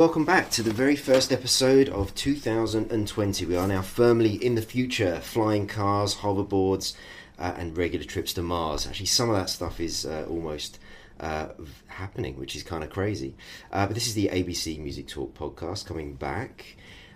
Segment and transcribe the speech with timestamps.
[0.00, 3.46] Welcome back to the very first episode of 2020.
[3.46, 6.96] We are now firmly in the future, flying cars, hoverboards,
[7.38, 8.88] uh, and regular trips to Mars.
[8.88, 10.80] Actually, some of that stuff is uh, almost
[11.20, 11.50] uh,
[11.86, 13.36] happening, which is kind of crazy.
[13.70, 16.74] Uh, but this is the ABC Music Talk podcast coming back.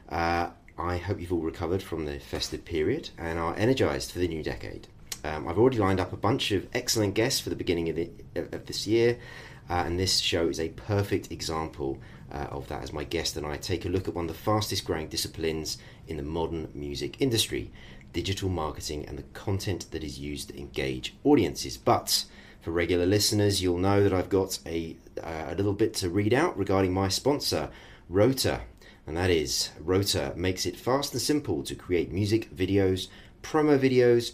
[0.09, 4.29] Uh, I hope you've all recovered from the festive period and are energized for the
[4.29, 4.87] new decade.
[5.25, 8.11] Um, I've already lined up a bunch of excellent guests for the beginning of, the,
[8.37, 9.19] of this year,
[9.69, 11.99] uh, and this show is a perfect example
[12.33, 14.43] uh, of that as my guest and I take a look at one of the
[14.43, 17.71] fastest growing disciplines in the modern music industry
[18.13, 21.77] digital marketing and the content that is used to engage audiences.
[21.77, 22.25] But
[22.61, 26.35] for regular listeners, you'll know that I've got a, uh, a little bit to read
[26.35, 27.71] out regarding my sponsor,
[28.09, 28.63] Rotor.
[29.07, 33.09] And that is, Rotor makes it fast and simple to create music videos,
[33.43, 34.33] promo videos,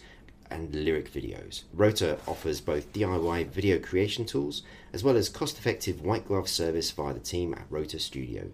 [0.50, 1.62] and lyric videos.
[1.72, 4.62] Rotor offers both DIY video creation tools
[4.94, 8.48] as well as cost effective white glove service via the team at Rotor Studio.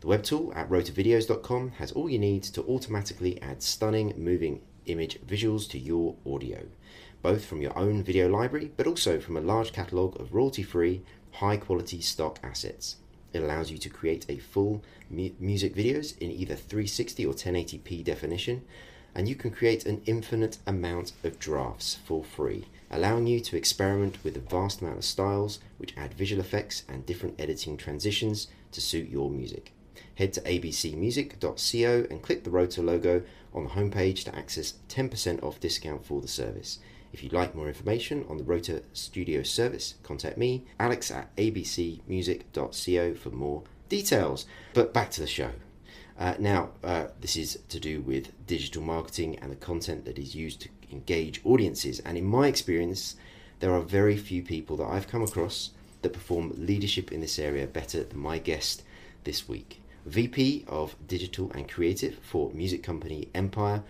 [0.00, 5.18] The web tool at rotorvideos.com has all you need to automatically add stunning, moving image
[5.26, 6.66] visuals to your audio,
[7.20, 11.02] both from your own video library but also from a large catalogue of royalty free,
[11.32, 12.96] high quality stock assets.
[13.32, 18.04] It allows you to create a full mu- music videos in either 360 or 1080p
[18.04, 18.62] definition
[19.16, 24.18] and you can create an infinite amount of drafts for free, allowing you to experiment
[24.22, 28.80] with a vast amount of styles which add visual effects and different editing transitions to
[28.80, 29.72] suit your music.
[30.16, 33.22] Head to abcmusic.co and click the Rotor logo
[33.54, 36.78] on the homepage to access 10% off discount for the service.
[37.12, 43.14] If you'd like more information on the Rotor Studio service, contact me, alex at abcmusic.co
[43.14, 44.46] for more details.
[44.72, 45.50] But back to the show.
[46.18, 50.34] Uh, now, uh, this is to do with digital marketing and the content that is
[50.34, 52.00] used to engage audiences.
[52.00, 53.16] And in my experience,
[53.60, 55.70] there are very few people that I've come across
[56.02, 58.82] that perform leadership in this area better than my guest
[59.24, 59.80] this week.
[60.04, 63.82] VP of Digital and Creative for music company Empire,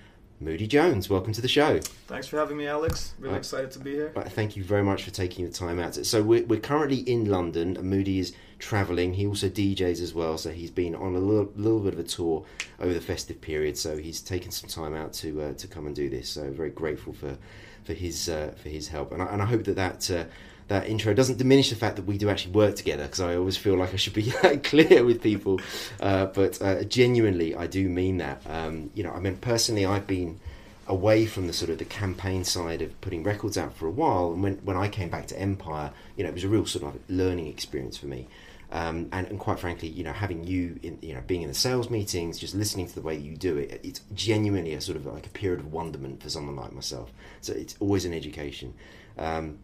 [0.43, 1.09] Moody Jones.
[1.09, 1.79] Welcome to the show.
[2.09, 3.15] Thanks for having me, Alex.
[3.19, 4.13] Really excited to be here.
[4.30, 5.95] Thank you very much for taking the time out.
[5.95, 7.79] So we're, we're currently in London.
[7.80, 9.14] Moody is traveling.
[9.14, 12.05] He also DJs as well, so he's been on a little, little bit of a
[12.05, 12.45] tour
[12.80, 13.79] over the festive period.
[13.79, 16.29] So he's taken some time out to uh, to come and do this.
[16.29, 17.39] So very grateful for
[17.85, 20.29] for his uh, for his help, and I, and I hope that that.
[20.68, 23.56] That intro doesn't diminish the fact that we do actually work together because I always
[23.56, 24.30] feel like I should be
[24.62, 25.61] clear with people.
[26.00, 28.42] Uh, but uh, genuinely, I do mean that.
[28.46, 30.40] Um, you know, I mean, personally, I've been
[30.86, 34.33] away from the sort of the campaign side of putting records out for a while.
[34.33, 36.84] And when, when I came back to Empire, you know, it was a real sort
[36.84, 38.29] of learning experience for me.
[38.73, 41.55] Um, and, and, quite frankly, you know, having you in, you know, being in the
[41.55, 45.05] sales meetings, just listening to the way you do it, it's genuinely a sort of
[45.05, 47.12] like a period of wonderment for someone like myself.
[47.42, 48.73] So it's always an education.
[49.18, 49.58] Um,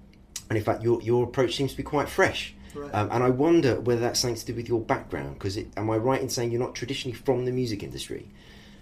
[0.49, 2.55] and in fact, your your approach seems to be quite fresh.
[2.75, 2.95] Right.
[2.95, 5.97] Um, and I wonder whether that's something to do with your background, because am I
[5.97, 8.29] right in saying you're not traditionally from the music industry?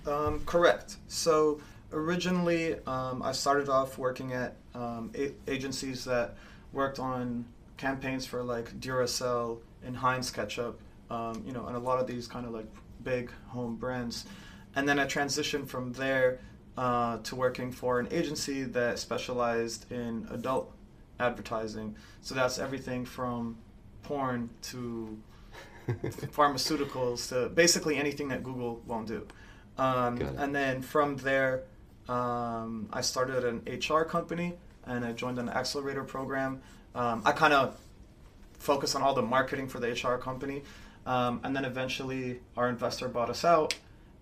[0.06, 0.96] Um, correct.
[1.08, 1.60] So
[1.92, 6.36] originally, um, I started off working at um, a- agencies that
[6.72, 7.46] worked on
[7.76, 12.26] campaigns for like Duracell and Heinz ketchup, um, you know, and a lot of these
[12.26, 12.66] kind of like
[13.02, 14.26] big home brands.
[14.74, 16.40] And then I transitioned from there
[16.76, 20.72] uh, to working for an agency that specialized in adult
[21.18, 21.96] advertising.
[22.20, 23.56] So that's everything from
[24.02, 25.18] porn to
[25.88, 29.26] pharmaceuticals to basically anything that Google won't do.
[29.78, 31.62] Um, and then from there,
[32.08, 34.54] um, I started an HR company
[34.86, 36.62] and I joined an accelerator program.
[36.94, 37.78] Um, I kind of
[38.58, 40.62] focus on all the marketing for the HR company.
[41.04, 43.76] Um, and then eventually our investor bought us out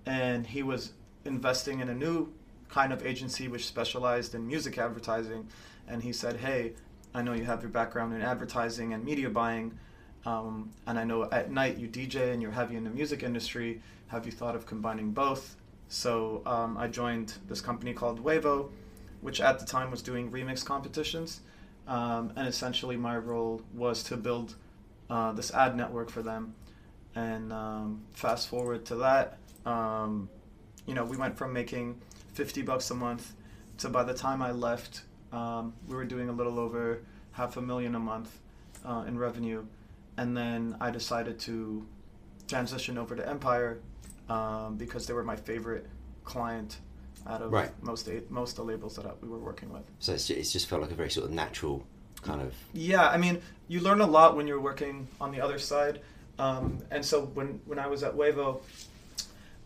[0.06, 0.92] and he was
[1.24, 2.32] investing in a new
[2.68, 5.48] kind of agency which specialized in music advertising.
[5.88, 6.72] And he said, Hey,
[7.14, 9.78] I know you have your background in advertising and media buying.
[10.26, 13.80] Um, and I know at night you DJ and you're heavy in the music industry.
[14.08, 15.56] Have you thought of combining both?
[15.88, 18.70] So um, I joined this company called Wavo,
[19.20, 21.40] which at the time was doing remix competitions.
[21.86, 24.56] Um, and essentially, my role was to build
[25.08, 26.54] uh, this ad network for them.
[27.14, 30.28] And um, fast forward to that, um,
[30.86, 32.00] you know, we went from making
[32.32, 33.34] 50 bucks a month
[33.78, 35.02] to by the time I left,
[35.32, 37.00] um, we were doing a little over
[37.34, 38.40] half a million a month
[38.84, 39.64] uh, in revenue.
[40.16, 41.86] And then I decided to
[42.48, 43.80] transition over to Empire
[44.28, 45.86] um, because they were my favorite
[46.24, 46.78] client
[47.26, 47.70] out of right.
[47.82, 49.82] most most of the labels that we were working with.
[49.98, 51.86] So it's just, it's just felt like a very sort of natural
[52.22, 52.54] kind of.
[52.72, 56.00] Yeah, I mean, you learn a lot when you're working on the other side,
[56.38, 58.60] um, and so when when I was at Wavo,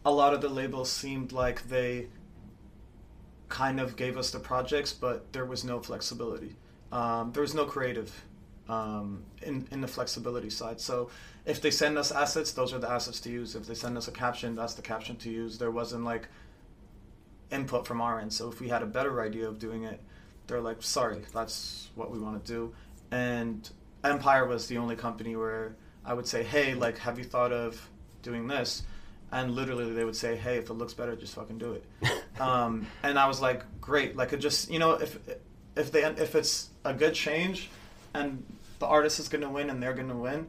[0.05, 2.09] a lot of the labels seemed like they
[3.49, 6.57] kind of gave us the projects, but there was no flexibility.
[6.93, 8.25] Um, there was no creative
[8.69, 10.81] um, in in the flexibility side.
[10.81, 11.11] So
[11.45, 13.55] if they send us assets, those are the assets to use.
[13.55, 15.59] If they send us a caption, that's the caption to use.
[15.59, 16.29] There wasn't like
[17.51, 18.33] input from our end.
[18.33, 20.01] So if we had a better idea of doing it,
[20.47, 22.75] they're like, sorry, that's what we want to do.
[23.11, 23.69] And
[24.05, 27.89] Empire was the only company where I would say, hey, like, have you thought of
[28.23, 28.83] doing this?
[29.31, 31.85] And literally, they would say, hey, if it looks better, just fucking do it.
[32.41, 34.17] um, and I was like, great.
[34.17, 35.19] Like, it just, you know, if
[35.79, 37.71] if they if it's a good change,
[38.15, 38.45] and
[38.79, 40.49] the artist is gonna win and they're gonna win,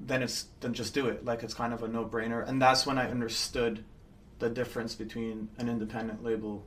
[0.00, 1.24] then it's then just do it.
[1.24, 2.46] Like, it's kind of a no brainer.
[2.46, 3.84] And that's when I understood
[4.38, 6.64] the difference between an independent label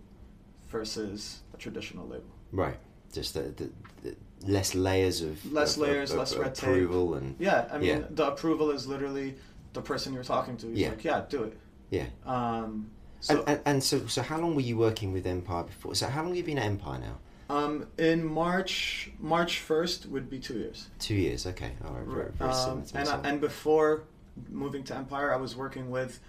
[0.69, 2.29] versus a traditional label.
[2.51, 2.77] Right.
[3.13, 3.69] Just the, the,
[4.03, 4.15] the
[4.45, 7.21] less layers of less of, layers, of, less of red approval tape.
[7.21, 7.67] and yeah.
[7.71, 8.01] I mean, yeah.
[8.09, 9.35] the approval is literally
[9.73, 10.67] the person you're talking to.
[10.67, 10.89] He's Yeah.
[10.89, 11.57] like, yeah, do it.
[11.89, 12.05] yeah.
[12.25, 12.89] Um,
[13.19, 15.95] so and, and, and so so how long were you working with Empire before?
[15.95, 17.17] So how long have you been at Empire now?
[17.49, 20.87] Um, in March, March first would be two years.
[20.99, 21.45] Two years.
[21.45, 21.71] Okay.
[21.85, 22.05] All right.
[22.05, 24.03] Very, very Um, and I, and before
[24.49, 26.19] moving to Empire, I was working with.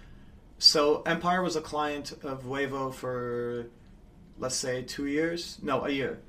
[0.57, 3.67] So Empire was a client of Wavo for,
[4.37, 5.57] let's say, two years.
[5.61, 6.19] No, a year,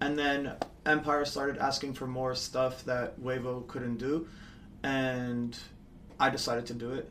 [0.00, 0.54] and then
[0.84, 4.26] Empire started asking for more stuff that Wavo couldn't do,
[4.82, 5.56] and
[6.18, 7.10] I decided to do it.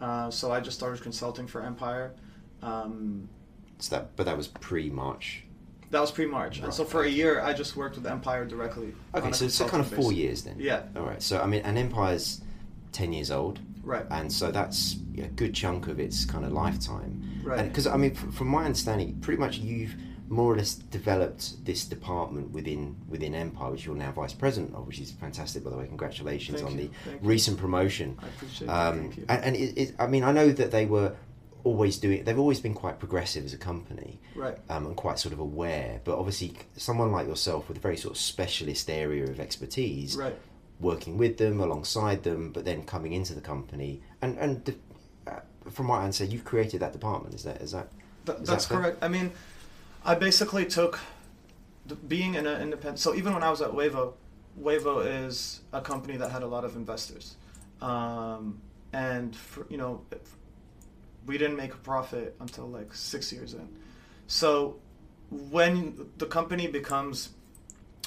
[0.00, 2.14] Uh, so I just started consulting for Empire.
[2.62, 3.28] Um,
[3.78, 5.44] So that, but that was pre March.
[5.90, 8.94] That was pre-March, and so for a year I just worked with Empire directly.
[9.14, 10.16] Okay, so, so kind of four basis.
[10.16, 10.56] years then.
[10.58, 11.22] Yeah, All right.
[11.22, 12.40] So I mean, and Empire's
[12.92, 17.40] ten years old, right, and so that's a good chunk of its kind of lifetime.
[17.42, 17.66] right.
[17.68, 19.94] Because I mean, f- from my understanding, pretty much you've
[20.30, 24.86] more or less developed this department within within Empire, which you're now vice president of,
[24.86, 25.64] which is fantastic.
[25.64, 28.18] By the way, congratulations Thank on you, the thank recent promotion.
[28.22, 28.72] I appreciate that.
[28.88, 29.24] Um, Thank you.
[29.30, 31.14] and and it, it, I mean, I know that they were
[31.64, 32.24] always doing.
[32.24, 34.20] They've always been quite progressive as a company.
[34.34, 34.56] right.
[34.70, 36.00] um, and quite sort of aware.
[36.04, 40.36] But obviously, someone like yourself with a very sort of specialist area of expertise, Right.
[40.80, 44.74] working with them, alongside them, but then coming into the company, and and the,
[45.26, 45.40] uh,
[45.70, 47.34] from what I understand, you've created that department.
[47.34, 47.88] Is that is that?
[48.26, 48.98] Th- Is that's that correct.
[49.02, 49.32] I mean,
[50.04, 50.98] I basically took
[51.86, 52.98] the, being in an independent.
[53.00, 54.12] So even when I was at Wavo,
[54.60, 57.36] Wavo is a company that had a lot of investors,
[57.80, 58.60] um,
[58.92, 60.02] and for, you know,
[61.28, 63.68] we didn't make a profit until like six years in.
[64.26, 64.80] So
[65.30, 67.28] when the company becomes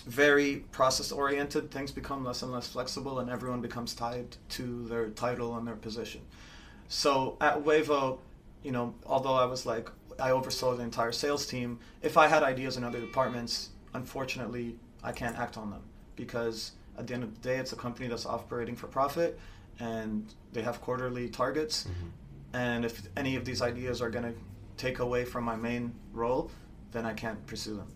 [0.08, 5.10] very process oriented, things become less and less flexible, and everyone becomes tied to their
[5.10, 6.22] title and their position.
[6.88, 8.18] So at Wavo,
[8.64, 9.90] you know, although I was like,
[10.20, 15.12] I oversaw the entire sales team, if I had ideas in other departments, unfortunately, I
[15.12, 15.84] can't act on them
[16.16, 19.40] because at the end of the day, it's a company that's operating for profit
[19.80, 21.84] and they have quarterly targets.
[21.84, 22.08] Mm-hmm.
[22.54, 24.34] And if any of these ideas are going to
[24.78, 26.52] take away from my main role,
[26.92, 27.88] then I can't pursue them.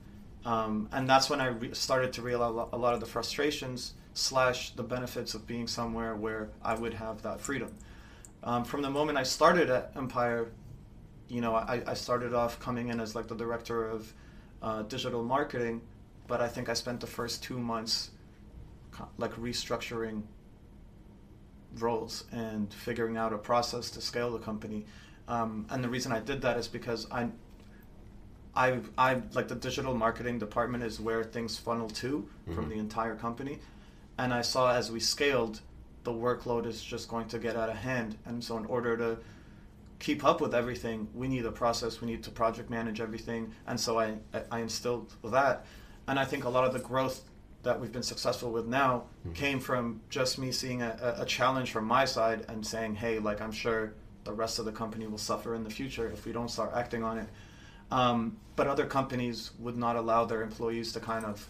[0.46, 4.72] Um, and that's when I re- started to realize a lot of the frustrations slash
[4.76, 7.74] the benefits of being somewhere where I would have that freedom.
[8.44, 10.52] Um, from the moment I started at Empire,
[11.28, 14.14] you know, I, I started off coming in as like the director of
[14.62, 15.82] uh, digital marketing,
[16.28, 18.12] but I think I spent the first two months
[19.18, 20.24] like restructuring
[21.80, 24.86] roles and figuring out a process to scale the company.
[25.28, 27.30] Um, and the reason I did that is because I,
[28.56, 32.70] I, I like the digital marketing department is where things funnel to from Mhm.
[32.70, 33.60] the entire company,
[34.18, 35.62] and I saw as we scaled,
[36.04, 39.18] the workload is just going to get out of hand, and so in order to
[40.00, 42.00] keep up with everything, we need a process.
[42.00, 44.18] We need to project manage everything, and so I
[44.52, 45.66] I instilled that,
[46.08, 47.24] and I think a lot of the growth
[47.66, 49.34] that we've been successful with now Mhm.
[49.36, 53.42] came from just me seeing a, a- challenge from my side and saying, hey, like
[53.42, 53.94] I'm sure
[54.24, 57.04] the rest of the company will suffer in the future if we don't start acting
[57.04, 57.28] on it.
[57.92, 61.48] Um, but other companies would not allow their employees to kind of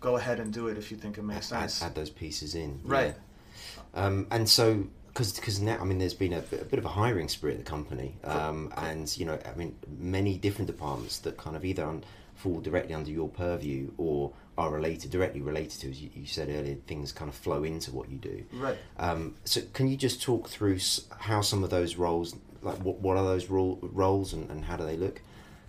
[0.00, 1.82] go ahead and do it if you think it makes add, sense.
[1.82, 3.14] add those pieces in, Right.
[3.94, 4.04] yeah.
[4.06, 6.88] Um, and so, because now, I mean, there's been a, bit- a bit of a
[6.88, 11.36] hiring spree at the company, um, and you know, I mean, many different departments that
[11.36, 12.04] kind of either un,
[12.38, 16.48] fall directly under your purview or are related, directly related to, as you, you said
[16.48, 18.44] earlier, things kind of flow into what you do.
[18.52, 18.76] Right.
[18.98, 20.78] Um, so, can you just talk through
[21.18, 24.76] how some of those roles, like what, what are those role, roles, and, and how
[24.76, 25.20] do they look?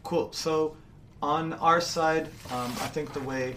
[0.04, 0.32] Cool.
[0.32, 0.76] So
[1.22, 3.56] on our side, um, I think the way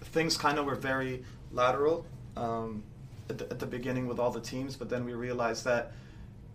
[0.00, 2.06] things kind of were very lateral
[2.36, 2.82] um,
[3.28, 5.92] at, the, at the beginning with all the teams, but then we realized that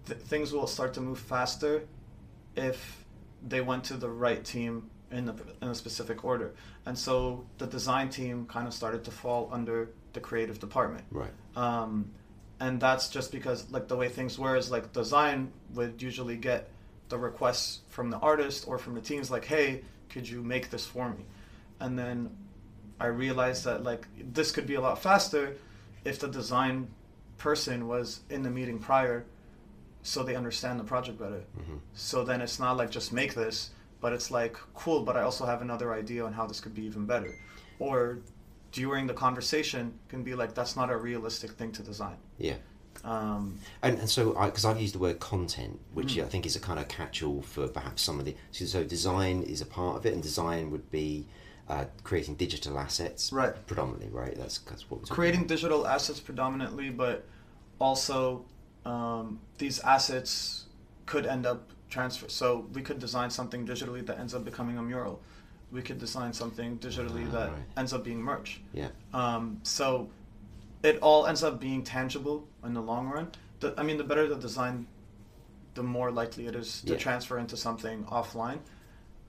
[0.06, 1.84] th- things will start to move faster
[2.56, 3.03] if
[3.48, 6.54] they went to the right team in, the, in a specific order.
[6.86, 11.06] And so the design team kind of started to fall under the creative department.
[11.12, 11.32] Right.
[11.56, 12.12] Um,
[12.60, 16.70] and that's just because like the way things were is like design would usually get
[17.10, 20.86] the requests from the artist or from the teams like hey could you make this
[20.86, 21.24] for me
[21.80, 22.30] and then
[23.00, 25.56] i realized that like this could be a lot faster
[26.06, 26.88] if the design
[27.38, 29.25] person was in the meeting prior
[30.01, 31.44] so they understand the project better.
[31.60, 31.78] Mm-hmm.
[31.94, 35.46] So then it's not like just make this, but it's like cool, but I also
[35.46, 37.36] have another idea on how this could be even better.
[37.79, 38.20] Or
[38.72, 42.18] during the conversation can be like that's not a realistic thing to design.
[42.38, 42.56] Yeah.
[43.03, 46.24] Um, and, and so, because I've used the word content, which mm.
[46.24, 48.36] I think is a kind of catch-all for perhaps some of the.
[48.51, 51.25] So, so design is a part of it, and design would be
[51.70, 53.53] uh, creating digital assets, right?
[53.68, 54.36] Predominantly, right?
[54.36, 55.50] That's that's what we're creating about.
[55.50, 57.25] digital assets predominantly, but
[57.79, 58.46] also
[58.86, 60.65] um, these assets
[61.06, 62.29] could end up transfer.
[62.29, 65.22] So we could design something digitally that ends up becoming a mural.
[65.72, 67.62] We could design something digitally ah, that right.
[67.77, 68.62] ends up being merch.
[68.74, 68.89] Yeah.
[69.13, 70.10] Um, so
[70.84, 73.31] it all ends up being tangible in the long run.
[73.60, 74.88] The, I mean, the better the design,
[75.74, 76.98] the more likely it is to yeah.
[76.98, 78.60] transfer into something offline.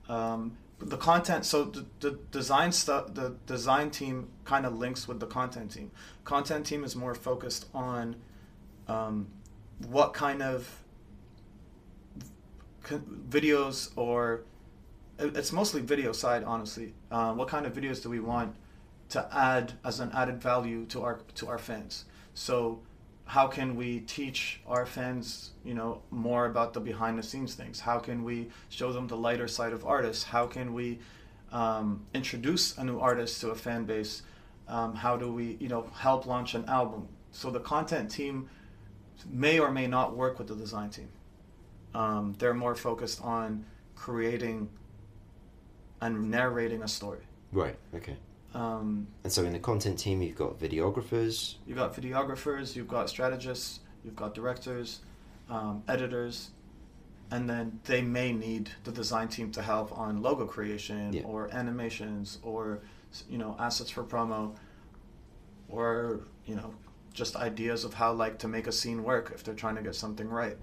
[0.09, 5.19] Um, the content, so the, the design stuff, the design team kind of links with
[5.19, 5.91] the content team.
[6.23, 8.15] Content team is more focused on
[8.87, 9.27] um,
[9.87, 10.81] what kind of
[12.83, 14.41] videos or
[15.19, 18.55] it's mostly video side honestly uh, what kind of videos do we want
[19.11, 22.05] to add as an added value to our to our fans.
[22.33, 22.79] So
[23.25, 27.81] how can we teach our fans, you know, more about the behind the scenes things?
[27.81, 30.23] How can we show them the lighter side of artists?
[30.23, 30.99] How can we
[31.51, 34.23] um, introduce a new artist to a fan base?
[34.67, 37.09] Um, how do we, you know, help launch an album?
[37.31, 38.49] So the content team
[39.29, 41.09] may or may not work with the design team.
[41.93, 44.69] Um, they're more focused on creating
[46.01, 47.21] and narrating a story.
[47.51, 47.75] Right.
[47.95, 48.17] Okay.
[48.53, 51.55] Um, and so in the content team, you've got videographers.
[51.65, 55.01] You've got videographers, you've got strategists, you've got directors,
[55.49, 56.51] um, editors,
[57.29, 61.23] and then they may need the design team to help on logo creation yeah.
[61.23, 62.81] or animations or
[63.29, 64.55] you know assets for promo
[65.69, 66.73] or you know
[67.13, 69.95] just ideas of how like to make a scene work if they're trying to get
[69.95, 70.57] something right.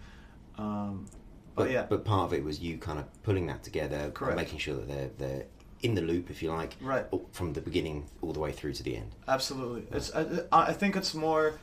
[0.57, 1.07] Um,
[1.59, 4.37] but, yeah, but part of it was you kind of pulling that together, Correct.
[4.37, 5.45] making sure that they're they're
[5.83, 8.83] in the loop, if you like, right, from the beginning all the way through to
[8.83, 9.15] the end.
[9.27, 9.97] Absolutely, yeah.
[9.97, 10.15] it's.
[10.15, 11.55] I, I think it's more.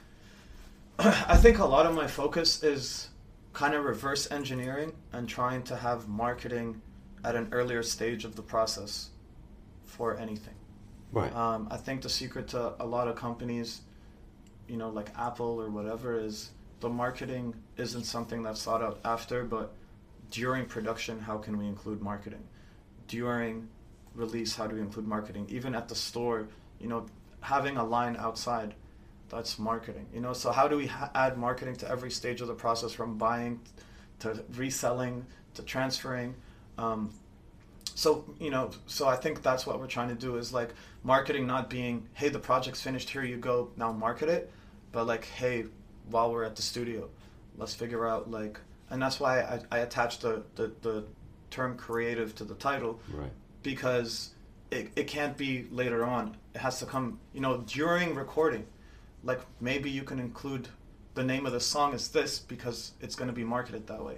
[0.99, 3.09] I think a lot of my focus is
[3.53, 6.81] kind of reverse engineering and trying to have marketing
[7.23, 9.09] at an earlier stage of the process
[9.83, 10.53] for anything.
[11.11, 11.33] Right.
[11.33, 13.81] Um, I think the secret to a lot of companies,
[14.67, 19.43] you know, like Apple or whatever, is the marketing isn't something that's thought out after,
[19.43, 19.73] but
[20.31, 22.43] during production, how can we include marketing?
[23.07, 23.67] During
[24.13, 25.45] release how do we include marketing?
[25.49, 26.47] Even at the store
[26.79, 27.05] you know
[27.41, 28.73] having a line outside
[29.29, 30.33] that's marketing you know?
[30.33, 33.59] So how do we ha- add marketing to every stage of the process from buying
[34.19, 36.35] to reselling to transferring?
[36.77, 37.11] Um,
[37.95, 40.71] so you know so i think that's what we're trying to do is like
[41.03, 44.51] marketing not being hey the project's finished here you go now market it
[44.91, 45.63] but like hey
[46.09, 47.09] while we're at the studio
[47.57, 51.03] let's figure out like and that's why i, I attached the, the, the
[51.49, 53.31] term creative to the title right
[53.63, 54.35] because
[54.71, 56.37] it, it can't be later on.
[56.53, 58.65] It has to come, you know, during recording.
[59.23, 60.67] Like maybe you can include
[61.15, 64.17] the name of the song is this because it's going to be marketed that way.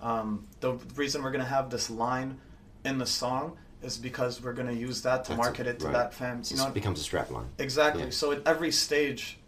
[0.00, 2.38] Um, the reason we're going to have this line
[2.84, 5.86] in the song is because we're going to use that to That's market it to
[5.86, 5.92] right.
[5.94, 6.42] that fan.
[6.46, 7.46] You know, it becomes a strap line.
[7.58, 8.04] Exactly.
[8.04, 8.10] Yeah.
[8.10, 9.38] So at every stage,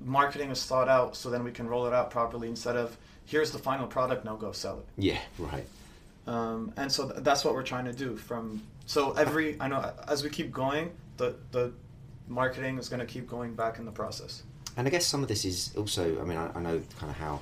[0.00, 2.96] marketing is thought out so then we can roll it out properly instead of
[3.32, 4.86] here's the final product, now go sell it.
[4.98, 5.66] Yeah, right.
[6.26, 8.14] Um, and so th- that's what we're trying to do.
[8.16, 11.72] From so every I know as we keep going, the the
[12.28, 14.42] marketing is going to keep going back in the process.
[14.76, 16.20] And I guess some of this is also.
[16.20, 17.40] I mean, I, I know kind of how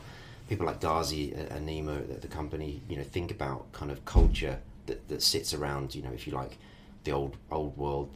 [0.48, 4.58] people like Ghazi and Nima, the, the company, you know, think about kind of culture
[4.86, 6.56] that, that sits around, you know, if you like,
[7.04, 8.10] the old old world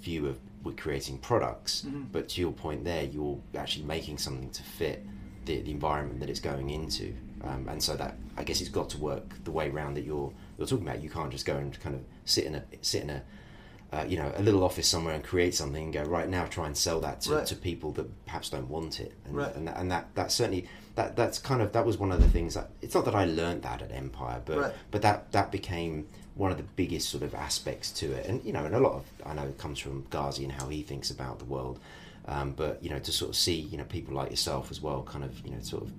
[0.00, 1.84] view of we're creating products.
[1.86, 2.04] Mm-hmm.
[2.10, 5.06] But to your point there, you're actually making something to fit
[5.48, 7.14] the, the environment that it's going into.
[7.42, 10.32] Um, and so that I guess it's got to work the way around that you're
[10.56, 11.02] you're talking about.
[11.02, 13.22] You can't just go and kind of sit in a sit in a
[13.92, 16.66] uh, you know a little office somewhere and create something and go right now try
[16.66, 17.46] and sell that to, right.
[17.46, 19.14] to people that perhaps don't want it.
[19.24, 19.54] And, right.
[19.54, 22.28] and, that, and that that certainly that that's kind of that was one of the
[22.28, 24.74] things that it's not that I learned that at Empire, but right.
[24.90, 28.26] but that that became one of the biggest sort of aspects to it.
[28.26, 30.68] And you know, and a lot of I know it comes from Ghazi and how
[30.68, 31.78] he thinks about the world.
[32.28, 35.02] Um, but you know, to sort of see you know people like yourself as well,
[35.02, 35.92] kind of you know sort of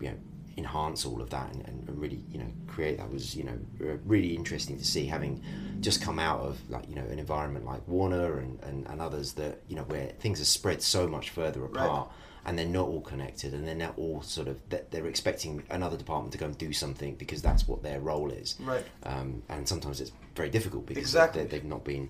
[0.00, 0.16] you know
[0.56, 3.58] enhance all of that and, and, really you know create that was you know
[4.04, 5.42] really interesting to see having
[5.80, 9.32] just come out of like you know an environment like Warner and, and, and others
[9.34, 12.16] that you know where things are spread so much further apart right.
[12.46, 16.32] and they're not all connected and they're not all sort of they're expecting another department
[16.32, 20.00] to go and do something because that's what their role is right um, and sometimes
[20.00, 21.44] it's very difficult because exactly.
[21.44, 22.08] they, have not been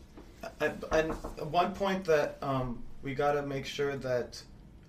[0.60, 1.12] and, and
[1.50, 4.42] one point that um, we got to make sure that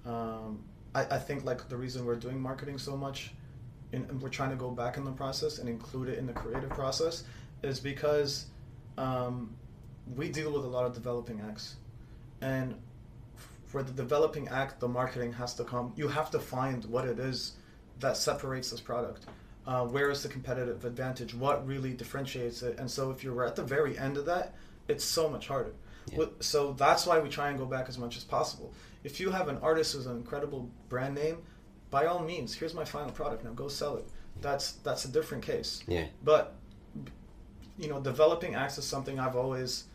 [0.05, 0.63] um,
[0.95, 3.31] I, I think like the reason we're doing marketing so much
[3.91, 6.33] and, and we're trying to go back in the process and include it in the
[6.33, 7.25] creative process
[7.61, 8.45] is because
[8.97, 9.53] um,
[10.15, 11.75] we deal with a lot of developing acts.
[12.41, 12.75] And
[13.65, 17.19] for the developing act the marketing has to come you have to find what it
[17.19, 17.53] is
[17.99, 19.25] that separates this product.
[19.67, 21.33] Uh, where is the competitive advantage?
[21.33, 22.77] What really differentiates it?
[22.79, 24.53] And so if you're at the very end of that
[24.87, 25.73] it's so much harder
[26.11, 26.25] yeah.
[26.39, 29.47] so that's why we try and go back as much as possible if you have
[29.47, 31.37] an artist who's an incredible brand name
[31.89, 34.07] by all means here's my final product now go sell it
[34.41, 36.55] that's that's a different case yeah but
[37.77, 39.85] you know developing acts is something i've always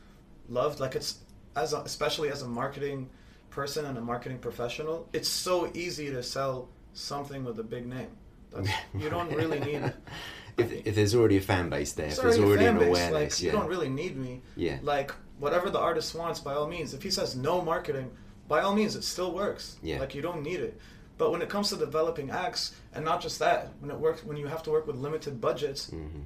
[0.48, 1.18] loved like it's
[1.56, 3.08] as a, especially as a marketing
[3.50, 8.10] person and a marketing professional it's so easy to sell something with a big name
[8.98, 9.94] you don't really need it.
[10.56, 13.52] if, if there's already a fan base there, if there's already an awareness, like, yeah.
[13.52, 14.42] you don't really need me.
[14.56, 14.78] Yeah.
[14.82, 16.94] Like whatever the artist wants, by all means.
[16.94, 18.12] If he says no marketing,
[18.46, 19.78] by all means, it still works.
[19.82, 19.98] Yeah.
[19.98, 20.78] Like you don't need it.
[21.18, 24.36] But when it comes to developing acts, and not just that, when it works, when
[24.36, 26.20] you have to work with limited budgets, mm-hmm.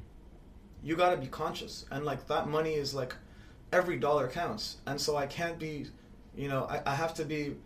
[0.83, 1.87] you got to be conscious.
[1.91, 3.15] And like that money is like
[3.73, 4.77] every dollar counts.
[4.87, 5.87] And so I can't be,
[6.37, 7.57] you know, I, I have to be,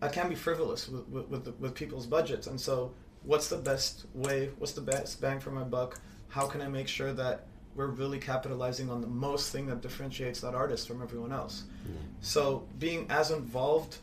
[0.00, 2.46] I can't be frivolous with with, with, with people's budgets.
[2.46, 6.00] And so what's the best way, what's the best bang for my buck?
[6.28, 7.46] How can I make sure that
[7.78, 11.62] we're really capitalizing on the most thing that differentiates that artist from everyone else?
[11.86, 11.94] Yeah.
[12.20, 13.98] So being as involved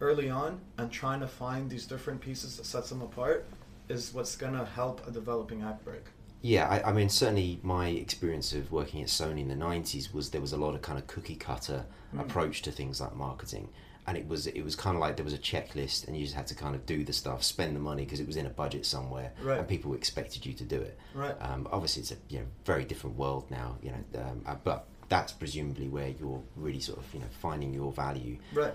[0.00, 3.44] early on and trying to find these different pieces that sets them apart
[3.88, 6.04] is what's going to help a developing act break.
[6.42, 10.30] Yeah, I, I, mean, certainly my experience of working at Sony in the 90s was
[10.30, 11.84] there was a lot of kind of cookie cutter
[12.14, 12.20] mm.
[12.20, 13.68] approach to things like marketing
[14.10, 16.34] and it was it was kind of like there was a checklist and you just
[16.34, 18.50] had to kind of do the stuff spend the money because it was in a
[18.50, 19.60] budget somewhere right.
[19.60, 20.98] and people expected you to do it.
[21.14, 21.36] Right.
[21.40, 24.88] Um, obviously it's a you know very different world now you know um, uh, but
[25.08, 28.38] that's presumably where you're really sort of you know finding your value.
[28.52, 28.74] Right.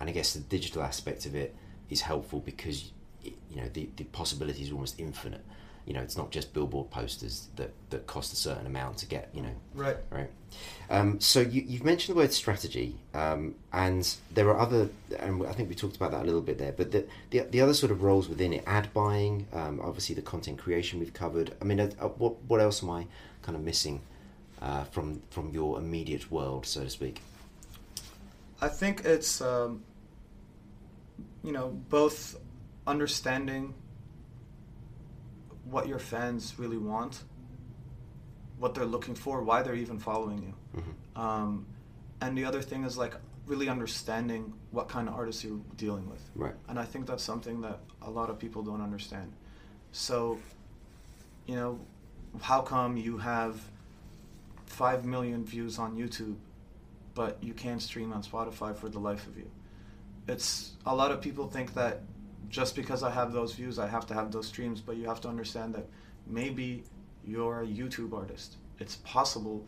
[0.00, 1.54] And I guess the digital aspect of it
[1.90, 5.44] is helpful because you know the, the possibilities are almost infinite
[5.86, 9.28] you know it's not just billboard posters that, that cost a certain amount to get
[9.32, 9.54] you know.
[9.74, 9.96] Right.
[10.10, 10.30] Right.
[10.90, 15.52] Um, so you, you've mentioned the word strategy um, and there are other and I
[15.52, 17.90] think we talked about that a little bit there but the, the, the other sort
[17.90, 21.54] of roles within it ad buying um, obviously the content creation we've covered.
[21.60, 23.06] I mean uh, uh, what, what else am I
[23.42, 24.02] kind of missing
[24.60, 27.20] uh, from from your immediate world so to speak?
[28.60, 29.82] I think it's um,
[31.42, 32.36] you know both
[32.86, 33.74] understanding
[35.72, 37.24] what your fans really want,
[38.58, 40.80] what they're looking for, why they're even following you.
[40.80, 41.20] Mm-hmm.
[41.20, 41.66] Um,
[42.20, 43.14] and the other thing is like
[43.46, 46.22] really understanding what kind of artists you're dealing with.
[46.34, 46.54] Right.
[46.68, 49.32] And I think that's something that a lot of people don't understand.
[49.90, 50.38] So,
[51.46, 51.80] you know,
[52.40, 53.60] how come you have
[54.66, 56.36] 5 million views on YouTube,
[57.14, 59.50] but you can't stream on Spotify for the life of you?
[60.28, 62.02] It's a lot of people think that
[62.48, 64.80] just because I have those views, I have to have those streams.
[64.80, 65.86] But you have to understand that
[66.26, 66.84] maybe
[67.24, 68.56] you're a YouTube artist.
[68.78, 69.64] It's possible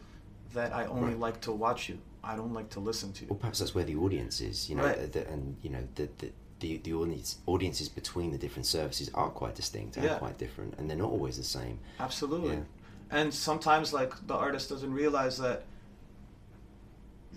[0.53, 1.19] that I only right.
[1.19, 1.99] like to watch you.
[2.23, 3.29] I don't like to listen to you.
[3.29, 5.13] Well, perhaps that's where the audience is, you know, right.
[5.13, 9.29] the, and you know the, the the, the audience audiences between the different services are
[9.29, 10.17] quite distinct and yeah.
[10.17, 11.79] quite different, and they're not always the same.
[12.01, 12.55] Absolutely.
[12.55, 12.63] Yeah.
[13.11, 15.65] And sometimes, like the artist doesn't realize that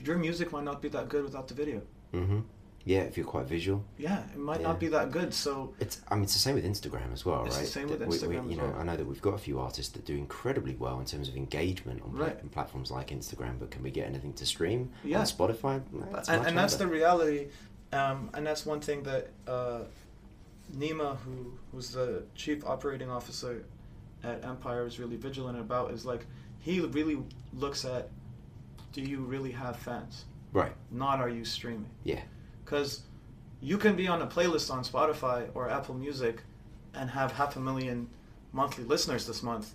[0.03, 1.81] your music might not be that good without the video.
[2.13, 2.39] Mm-hmm.
[2.87, 3.83] Yeah, if you're quite visual.
[3.97, 4.67] Yeah, it might Yeah.
[4.69, 5.33] not be that good.
[5.33, 5.99] So It's.
[6.07, 7.69] I mean, it's the same with Instagram as well, It's the right?
[7.69, 8.75] same with That we- we- Instagram you know, well.
[8.79, 11.35] I know that we've got a few artists that do incredibly well in terms of
[11.35, 12.39] engagement on, Right.
[12.41, 15.19] on platforms like Instagram, but can we get anything to stream Yeah.
[15.19, 15.81] on Spotify?
[15.91, 17.49] No, and, and that's the reality.
[17.91, 19.81] Um, and that's one thing that uh,
[20.73, 23.65] Nima, who was the chief operating officer
[24.23, 25.91] at Empire, is really vigilant about.
[25.91, 26.25] Is like
[26.59, 27.21] he really
[27.53, 28.09] looks at,
[28.93, 30.23] do you really have fans?
[30.53, 30.71] right.
[30.89, 31.89] Not are you streaming?
[32.05, 32.21] Yeah.
[32.67, 33.03] Because
[33.61, 36.41] you can be on a playlist on Spotify or Apple Music
[36.93, 38.09] and have half a million
[38.51, 39.73] monthly listeners this month,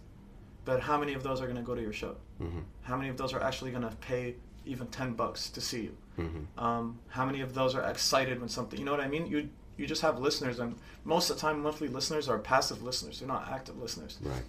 [0.66, 2.16] but how many of those are going to go to your show?
[2.40, 2.60] Mm-hmm.
[2.82, 4.34] How many of those are actually going to pay
[4.66, 5.96] even 10 bucks to see you?
[6.18, 6.62] Mm-hmm.
[6.62, 9.26] Um, how many of those are excited when something, you know what I mean?
[9.26, 13.20] You, you just have listeners, and most of the time, monthly listeners are passive listeners.
[13.20, 14.18] They're not active listeners.
[14.22, 14.42] Right.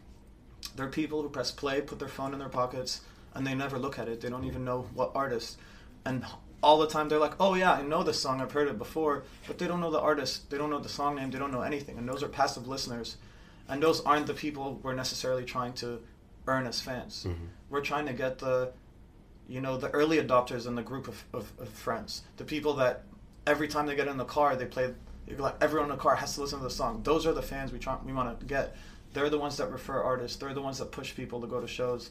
[0.76, 3.02] They're people who press play, put their phone in their pockets,
[3.34, 4.20] and they never look at it.
[4.20, 5.58] They don't even know what artist.
[6.06, 6.26] And
[6.64, 9.24] all the time they're like, oh yeah, I know this song, I've heard it before,
[9.48, 11.62] but they don't know the artist, they don't know the song name, they don't know
[11.62, 11.98] anything.
[11.98, 13.18] And those are passive listeners.
[13.68, 16.02] And those aren't the people we're necessarily trying to
[16.48, 17.26] earn as fans.
[17.28, 17.46] Mm-hmm.
[17.70, 18.72] We're trying to get the,
[19.48, 22.24] you know, the early adopters in the group of, of, of friends.
[22.38, 23.04] The people that
[23.46, 24.94] every time they get in the car, they play,
[25.38, 27.02] like everyone in the car has to listen to the song.
[27.04, 28.76] Those are the fans we try, we want to get.
[29.14, 30.38] They're the ones that refer artists.
[30.38, 32.10] They're the ones that push people to go to shows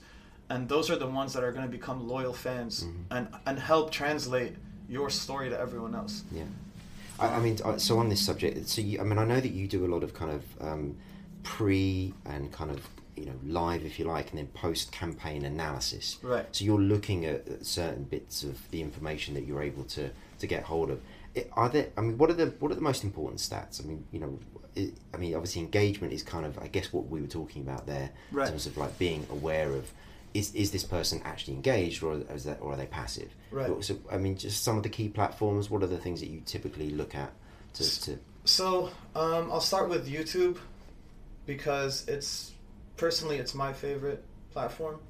[0.52, 3.04] and those are the ones that are going to become loyal fans Mhm.
[3.10, 4.54] and and help translate
[4.88, 6.24] your story to everyone else.
[6.30, 6.44] Yeah.
[7.18, 9.66] I, I mean, so on this subject, so you, I mean, I know that you
[9.68, 10.96] do a lot of kind of um,
[11.42, 12.80] pre and kind of
[13.16, 17.26] you know live if you like and then post campaign analysis right so you're looking
[17.26, 20.98] at certain bits of the information that you're able to to get hold of
[21.52, 24.02] are there i mean what are the what are the most important stats i mean
[24.12, 24.38] you know
[24.74, 27.86] it, i mean obviously engagement is kind of i guess what we were talking about
[27.86, 28.46] there right.
[28.46, 29.92] in terms of like being aware of
[30.34, 33.96] is is this person actually engaged or is that or are they passive right so
[34.10, 36.90] i mean just some of the key platforms what are the things that you typically
[36.90, 37.32] look at
[37.74, 38.18] to, to...
[38.44, 40.56] so um, i'll start with youtube
[41.46, 42.52] because it's
[42.96, 45.00] personally it's my favorite platform.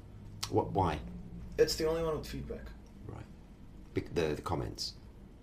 [0.49, 0.71] What?
[0.71, 0.99] Why?
[1.59, 2.65] It's the only one with feedback.
[3.07, 4.15] Right.
[4.15, 4.93] The, the comments.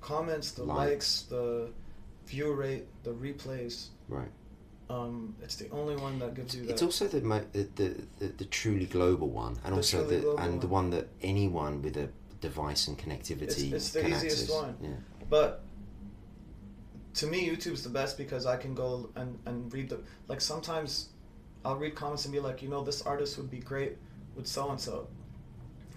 [0.01, 0.90] Comments, the likes.
[0.90, 1.69] likes, the
[2.27, 3.88] view rate, the replays.
[4.09, 4.31] Right.
[4.90, 6.72] Um, it's the only one that gives you that.
[6.72, 7.20] It's also the
[7.53, 10.59] the, the, the, the truly global one, and the also the and one.
[10.59, 12.09] the one that anyone with a
[12.40, 13.72] device and connectivity.
[13.72, 14.50] It's, it's the easiest access.
[14.50, 14.76] one.
[14.83, 14.88] Yeah.
[15.29, 15.62] But
[17.14, 21.11] to me, YouTube's the best because I can go and, and read the like sometimes
[21.64, 23.96] I'll read comments and be like, you know, this artist would be great
[24.35, 25.07] with so and so.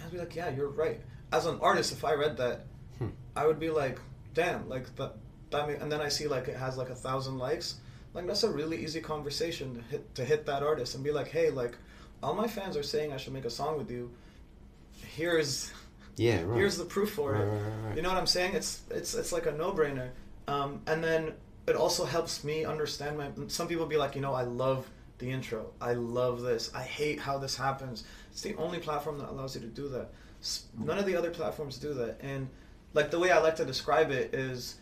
[0.03, 1.01] I'd be like, yeah, you're right.
[1.31, 2.65] As an artist, if I read that,
[2.99, 3.09] hmm.
[3.35, 3.99] I would be like,
[4.33, 5.15] damn, like that.
[5.49, 7.75] That and then I see like it has like a thousand likes.
[8.13, 11.29] Like that's a really easy conversation to hit to hit that artist and be like,
[11.29, 11.77] hey, like
[12.21, 14.11] all my fans are saying I should make a song with you.
[15.15, 15.71] Here's
[16.15, 16.57] yeah, right.
[16.57, 17.45] here's the proof for right, it.
[17.47, 18.53] Right, you know what I'm saying?
[18.53, 20.09] It's it's it's like a no brainer.
[20.47, 21.33] Um, and then
[21.67, 23.29] it also helps me understand my.
[23.47, 25.71] Some people be like, you know, I love the intro.
[25.81, 26.71] I love this.
[26.75, 28.03] I hate how this happens.
[28.31, 30.11] It's the only platform that allows you to do that.
[30.77, 32.17] None of the other platforms do that.
[32.21, 32.49] And
[32.93, 34.75] like the way I like to describe it is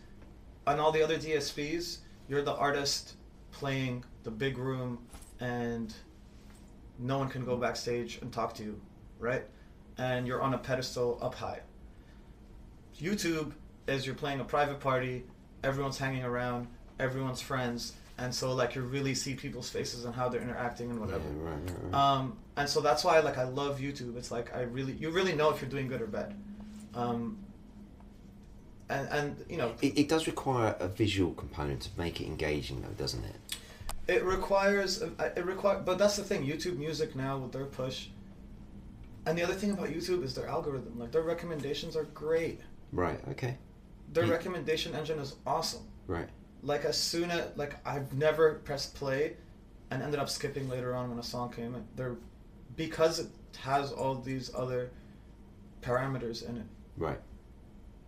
[0.66, 3.14] on all the other DSPs, you're the artist
[3.52, 4.98] playing the big room
[5.40, 5.94] and
[6.98, 8.80] no one can go backstage and talk to you,
[9.18, 9.44] right?
[9.98, 11.60] And you're on a pedestal up high.
[12.98, 13.52] YouTube
[13.86, 15.24] is you're playing a private party,
[15.64, 20.28] everyone's hanging around, everyone's friends, and so like you really see people's faces and how
[20.28, 21.24] they're interacting and whatever.
[21.24, 21.94] Yeah, right, right, right.
[21.94, 24.16] Um, and so that's why like I love YouTube.
[24.16, 26.34] It's like I really you really know if you're doing good or bad.
[26.94, 27.38] Um,
[28.88, 32.82] and and you know it, it does require a visual component to make it engaging
[32.82, 33.36] though, doesn't it?
[34.08, 36.44] It requires it require, but that's the thing.
[36.46, 38.08] YouTube Music now with their push.
[39.24, 40.98] And the other thing about YouTube is their algorithm.
[40.98, 42.60] Like their recommendations are great.
[42.90, 43.20] Right.
[43.28, 43.56] Okay.
[44.12, 45.86] Their recommendation engine is awesome.
[46.08, 46.28] Right
[46.62, 49.36] like as soon as like I've never pressed play
[49.90, 51.84] and ended up skipping later on when a song came in.
[51.96, 52.16] There
[52.76, 54.90] because it has all these other
[55.82, 56.66] parameters in it.
[56.96, 57.18] Right.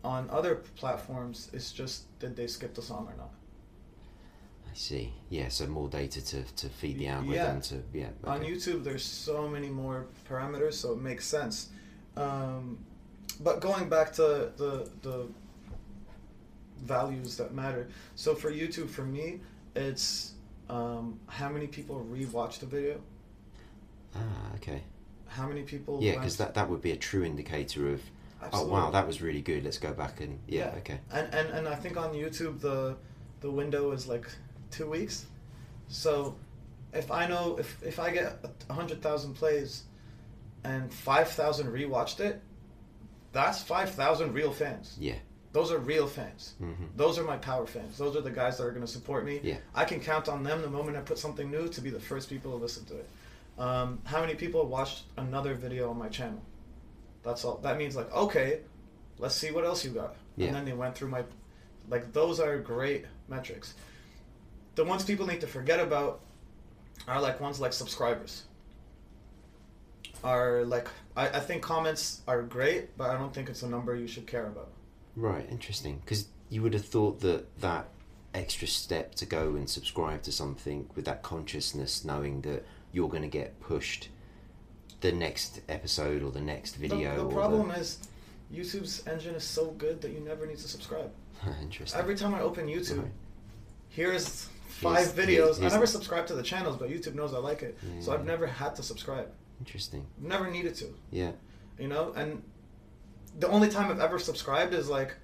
[0.04, 3.30] On other platforms, it's just did they skip the song or not.
[4.70, 5.12] I see.
[5.30, 7.60] Yeah, so more data to, to feed the algorithm yeah.
[7.60, 8.08] to yeah.
[8.22, 8.30] Okay.
[8.30, 11.70] On YouTube, there's so many more parameters, so it makes sense.
[12.16, 12.78] Um,
[13.40, 15.26] but going back to the the
[16.82, 17.88] values that matter.
[18.14, 19.40] So for YouTube, for me,
[19.74, 20.34] it's
[20.68, 23.00] um, how many people rewatch the video.
[24.14, 24.20] Ah,
[24.56, 24.82] okay.
[25.28, 25.98] How many people?
[26.02, 28.02] Yeah, because that that would be a true indicator of.
[28.44, 28.72] Absolutely.
[28.72, 29.64] Oh wow, that was really good.
[29.64, 31.00] Let's go back and yeah, yeah, okay.
[31.12, 32.96] And and and I think on YouTube the
[33.40, 34.26] the window is like
[34.70, 35.26] two weeks,
[35.88, 36.36] so
[36.92, 39.84] if I know if if I get a hundred thousand plays,
[40.64, 42.40] and five thousand rewatched it,
[43.32, 44.96] that's five thousand real fans.
[44.98, 45.16] Yeah.
[45.52, 46.54] Those are real fans.
[46.60, 46.86] Mm-hmm.
[46.96, 47.96] Those are my power fans.
[47.96, 49.38] Those are the guys that are going to support me.
[49.40, 49.58] Yeah.
[49.72, 52.28] I can count on them the moment I put something new to be the first
[52.28, 53.08] people to listen to it.
[53.56, 56.42] Um, how many people watched another video on my channel?
[57.24, 57.56] That's all.
[57.58, 58.60] That means like, okay,
[59.18, 60.16] let's see what else you got.
[60.36, 60.48] Yeah.
[60.48, 61.24] And then they went through my,
[61.88, 63.74] like those are great metrics.
[64.74, 66.20] The ones people need to forget about
[67.08, 68.44] are like ones like subscribers.
[70.22, 73.94] Are like I, I think comments are great, but I don't think it's a number
[73.94, 74.70] you should care about.
[75.16, 76.00] Right, interesting.
[76.04, 77.88] Because you would have thought that that
[78.32, 83.22] extra step to go and subscribe to something with that consciousness, knowing that you're going
[83.22, 84.08] to get pushed
[85.04, 87.14] the next episode or the next video.
[87.14, 87.74] The, the problem the...
[87.74, 87.98] is
[88.50, 91.12] YouTube's engine is so good that you never need to subscribe.
[91.60, 92.00] interesting.
[92.00, 93.12] Every time I open YouTube, right.
[93.90, 95.58] here's five here's, videos.
[95.58, 98.14] Here's, I never subscribe to the channels, but YouTube knows I like it, yeah, so
[98.14, 99.30] I've never had to subscribe.
[99.60, 100.06] Interesting.
[100.18, 100.86] Never needed to.
[101.10, 101.32] Yeah.
[101.78, 102.42] You know, and
[103.38, 105.14] the only time I've ever subscribed is like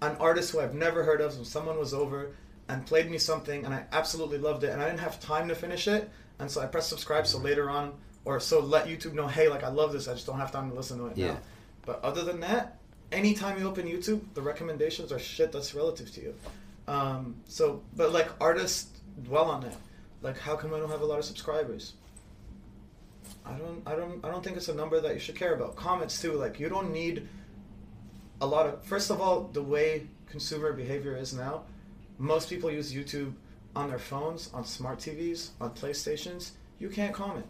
[0.00, 1.32] an artist who I've never heard of.
[1.44, 2.36] someone was over
[2.68, 5.56] and played me something, and I absolutely loved it, and I didn't have time to
[5.56, 7.26] finish it, and so I pressed subscribe.
[7.26, 7.46] So mm-hmm.
[7.46, 10.08] later on, or so let YouTube know, hey, like I love this.
[10.08, 11.28] I just don't have time to listen to it yeah.
[11.28, 11.38] now.
[11.84, 12.78] But other than that,
[13.10, 16.34] anytime you open YouTube, the recommendations are shit that's relative to you.
[16.88, 19.76] Um, so, but like artists dwell on that.
[20.22, 21.94] Like, how come I don't have a lot of subscribers?
[23.44, 25.74] I don't, I don't, I don't think it's a number that you should care about.
[25.74, 27.28] Comments too, like you don't need
[28.40, 28.84] a lot of.
[28.84, 31.64] First of all, the way consumer behavior is now,
[32.18, 33.32] most people use YouTube
[33.74, 36.52] on their phones, on smart TVs, on PlayStations.
[36.78, 37.46] You can't comment.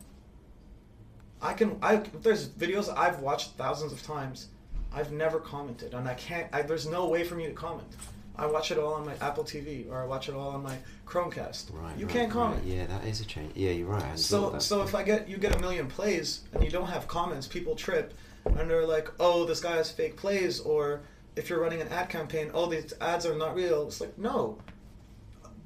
[1.43, 1.77] I can.
[1.83, 4.49] I there's videos I've watched thousands of times.
[4.95, 6.49] I've never commented, and I can't.
[6.53, 7.89] I, there's no way for me to comment.
[8.37, 10.77] I watch it all on my Apple TV or I watch it all on my
[11.07, 11.73] Chromecast.
[11.73, 11.97] Right.
[11.99, 12.63] You right, can't comment.
[12.65, 12.77] Right.
[12.77, 13.53] Yeah, that is a change.
[13.55, 14.19] Yeah, you're right.
[14.19, 17.47] So so if I get you get a million plays and you don't have comments,
[17.47, 21.03] people trip and they're like, "Oh, this guy has fake plays," or
[21.37, 24.59] if you're running an ad campaign, "Oh, these ads are not real." It's like, no,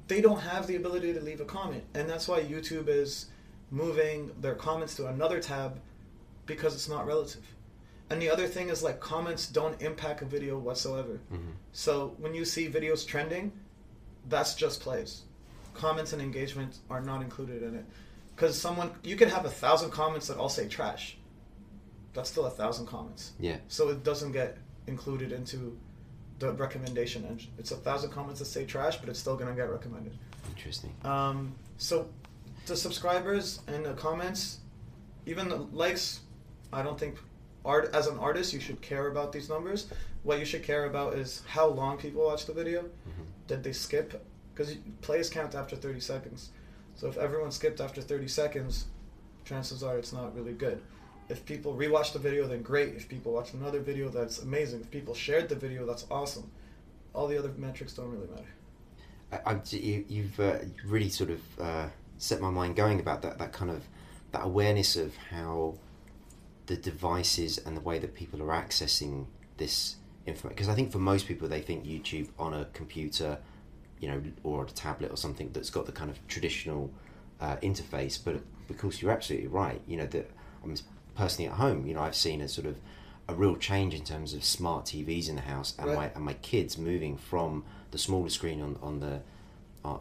[0.07, 3.27] they don't have the ability to leave a comment, and that's why YouTube is
[3.71, 5.79] moving their comments to another tab
[6.45, 7.43] because it's not relative.
[8.09, 11.19] And the other thing is like comments don't impact a video whatsoever.
[11.31, 11.51] Mm-hmm.
[11.73, 13.51] So when you see videos trending,
[14.29, 15.23] that's just plays.
[15.73, 17.85] Comments and engagement are not included in it.
[18.35, 21.17] Because someone, you can have a thousand comments that all say trash.
[22.13, 23.33] That's still a thousand comments.
[23.39, 23.57] Yeah.
[23.67, 25.77] So it doesn't get included into
[26.39, 27.51] the recommendation engine.
[27.57, 30.17] It's a thousand comments that say trash, but it's still going to get recommended.
[30.49, 30.93] Interesting.
[31.03, 32.09] Um, so
[32.67, 34.59] the subscribers and the comments,
[35.25, 36.21] even the likes,
[36.71, 37.17] I don't think
[37.65, 39.87] art as an artist you should care about these numbers.
[40.23, 42.81] What you should care about is how long people watch the video.
[42.81, 43.23] Mm-hmm.
[43.47, 44.23] Did they skip?
[44.53, 46.49] Because plays count after 30 seconds.
[46.95, 48.85] So if everyone skipped after 30 seconds,
[49.45, 50.81] chances are it's not really good.
[51.29, 52.95] If people rewatch the video, then great.
[52.95, 54.81] If people watch another video, that's amazing.
[54.81, 56.49] If people shared the video, that's awesome.
[57.13, 58.47] All the other metrics don't really matter.
[59.31, 63.37] I, I, you, you've uh, really sort of uh, set my mind going about that,
[63.37, 63.83] that kind of
[64.31, 65.75] that awareness of how
[66.65, 69.25] the devices and the way that people are accessing
[69.57, 70.55] this information.
[70.55, 73.37] Because I think for most people, they think YouTube on a computer,
[73.99, 76.91] you know, or a tablet or something that's got the kind of traditional
[77.39, 78.19] uh, interface.
[78.23, 78.35] But
[78.69, 79.81] of course, you're absolutely right.
[79.87, 80.29] You know that
[80.63, 80.75] I'm
[81.15, 81.87] personally at home.
[81.87, 82.77] You know, I've seen a sort of
[83.29, 85.95] a real change in terms of smart TVs in the house, and Right.
[85.95, 89.21] my and my kids moving from the smaller screen on on the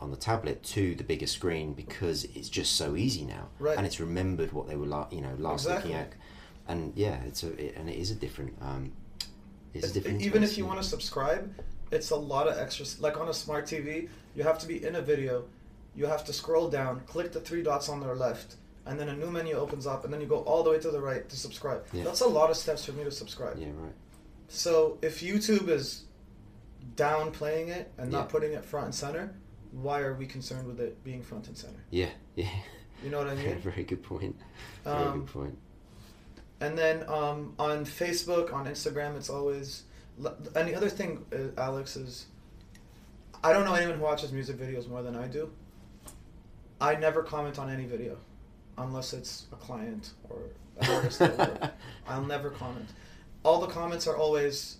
[0.01, 3.77] on the tablet to the bigger screen because it's just so easy now, Right.
[3.77, 5.90] and it's remembered what they were la- you know last Exactly.
[5.92, 6.12] looking at,
[6.68, 8.92] and yeah, it's a it, and it is a different um,
[9.75, 11.53] it's a different even if you want to subscribe
[11.92, 14.96] it's a lot of extra like on a smart tv you have to be in
[14.96, 15.44] a video
[15.94, 19.14] you have to scroll down click the three dots on their left and then a
[19.16, 21.37] new menu opens up and then you go all the way to the right to
[21.37, 21.85] subscribe.
[21.92, 22.05] Yeah.
[22.05, 23.57] that's a lot of steps for me to subscribe.
[23.59, 23.92] Yeah right.
[24.49, 26.05] So if youtube is
[26.96, 29.35] downplaying it and not putting it front and center
[29.83, 32.49] why are we concerned with it being front and center yeah yeah
[33.05, 34.35] you know what i mean very good point
[34.85, 35.59] very Um, good point
[36.61, 39.85] And then um, on Facebook, on Instagram, it's always.
[40.57, 42.12] And the other thing, uh, Alex, is
[43.45, 45.51] I don't know anyone who watches music videos more than I do.
[46.81, 48.17] I never comment on any video
[48.79, 50.39] unless it's a client or
[50.81, 51.21] an artist.
[51.21, 51.71] or.
[52.09, 52.89] I'll never comment.
[53.45, 54.79] All the comments are always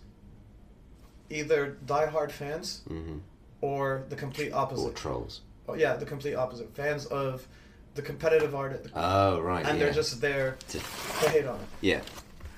[1.29, 3.19] either diehard fans hmm
[3.61, 4.83] or the complete opposite.
[4.85, 6.73] or trolls Oh, yeah, the complete opposite.
[6.77, 7.47] Fans of
[7.95, 9.85] the competitive art, oh right and yeah.
[9.87, 11.67] they're just there To- to hate on it.
[11.81, 12.01] yeah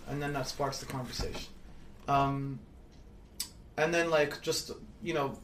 [0.09, 1.49] and then that sparks the conversation.
[2.09, 2.59] Um,
[3.77, 5.39] and then like just you know,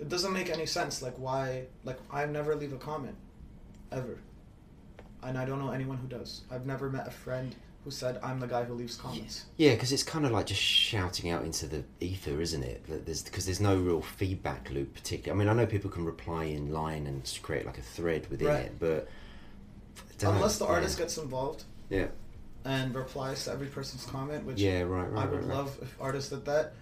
[0.00, 1.00] it doesn't make any sense.
[1.02, 1.64] Like why?
[1.84, 3.14] Like I never leave a comment,
[3.92, 4.18] ever,
[5.22, 6.42] and I don't know anyone who does.
[6.50, 7.54] I've never met a friend
[7.88, 9.46] who said I'm the guy who leaves comments.
[9.56, 12.86] Yeah, because it's kind of like just shouting out into the ether, isn't it?
[12.86, 15.40] That There's because there's no real feedback loop, particularly.
[15.40, 18.48] I mean, I know people can reply in line and create like a thread within
[18.48, 18.66] Right.
[18.66, 19.08] it, but
[20.22, 20.72] know, Unless the yeah.
[20.72, 22.08] artist gets involved yeah,
[22.66, 25.56] and replies to every person's comment, which yeah, right, right, I would right.
[25.56, 26.74] love if artists did that.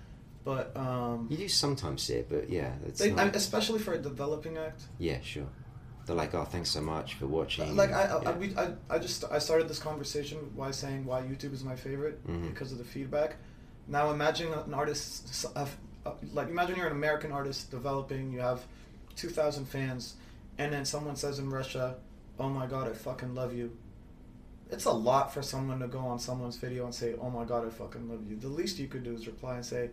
[0.44, 3.98] But um, You do sometimes see it, but yeah, it's they, not, especially for a
[3.98, 5.46] developing act, yeah, sure.
[6.06, 7.74] They're like, oh, thanks so much for watching.
[7.76, 8.32] Like I, I, yeah.
[8.36, 12.24] we, I, I just I started this conversation by saying why YouTube is my favorite
[12.26, 12.48] Mhm.
[12.48, 13.36] because of the feedback.
[13.88, 15.46] Now imagine an artist,
[16.32, 18.60] like imagine you're an American artist developing, you have
[19.16, 20.14] two thousand fans,
[20.58, 21.96] and then someone says in Russia,
[22.38, 23.76] "Oh my God, I fucking love you."
[24.70, 27.66] It's a lot for someone to go on someone's video and say, "Oh my God,
[27.66, 29.90] I fucking love you." The least you could do is reply and say,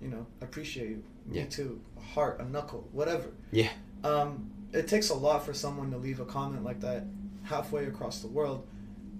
[0.00, 1.46] "You know, I appreciate you, me Yeah.
[1.46, 3.70] too, a heart, a knuckle, whatever." yeah,
[4.04, 7.04] um, it takes a lot for someone to leave a comment like that
[7.44, 8.66] halfway across the world.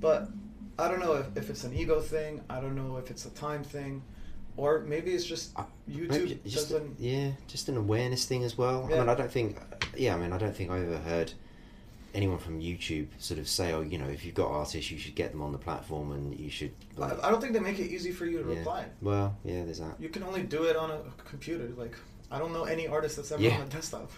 [0.00, 0.28] But
[0.78, 2.42] I don't know if, if it's an ego thing.
[2.50, 4.02] I don't know if it's a time thing,
[4.56, 5.54] or maybe it's just
[5.88, 6.98] YouTube maybe just doesn't.
[6.98, 8.84] yeah, just an awareness thing as well.
[8.86, 9.00] I Yeah.
[9.00, 9.58] mean, I don't think,
[9.96, 11.32] yeah, I mean, I don't think I ever heard
[12.14, 15.14] anyone from YouTube sort of say, oh, you know, if you've got artists, you should
[15.16, 16.72] get them on the platform and you should.
[16.96, 18.58] I, Like, I don't think they make it easy for you to yeah.
[18.58, 18.84] reply.
[19.02, 20.00] Well, yeah, there's that.
[20.00, 21.68] You can only do it on a computer.
[21.76, 21.96] Like
[22.30, 23.56] I don't know any artist that's ever Yeah.
[23.56, 24.10] on a desktop.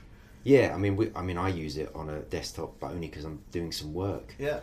[0.46, 3.24] Yeah, I mean, we, I mean, I use it on a desktop, but only because
[3.24, 4.34] I'm doing some work.
[4.38, 4.60] Yeah,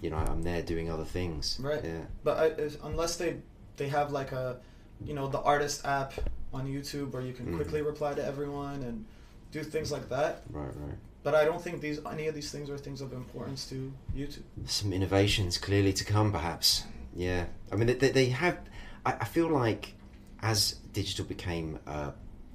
[0.00, 1.58] You know, I'm there doing other things.
[1.62, 1.84] right.
[1.84, 2.02] Yeah.
[2.24, 3.36] But I, unless they
[3.76, 4.58] they have like a,
[5.04, 6.12] you know, the artist app
[6.52, 7.56] on YouTube where you can mm-hmm.
[7.56, 9.04] quickly reply to everyone and
[9.52, 10.42] do things like that.
[10.50, 10.98] Right, right.
[11.22, 14.42] But I don't think these any of these things are things of importance to YouTube.
[14.66, 16.84] Some innovations clearly to come, perhaps.
[17.14, 18.58] Yeah, I mean they, they have.
[19.04, 19.94] I, I feel like
[20.42, 22.12] as digital became uh,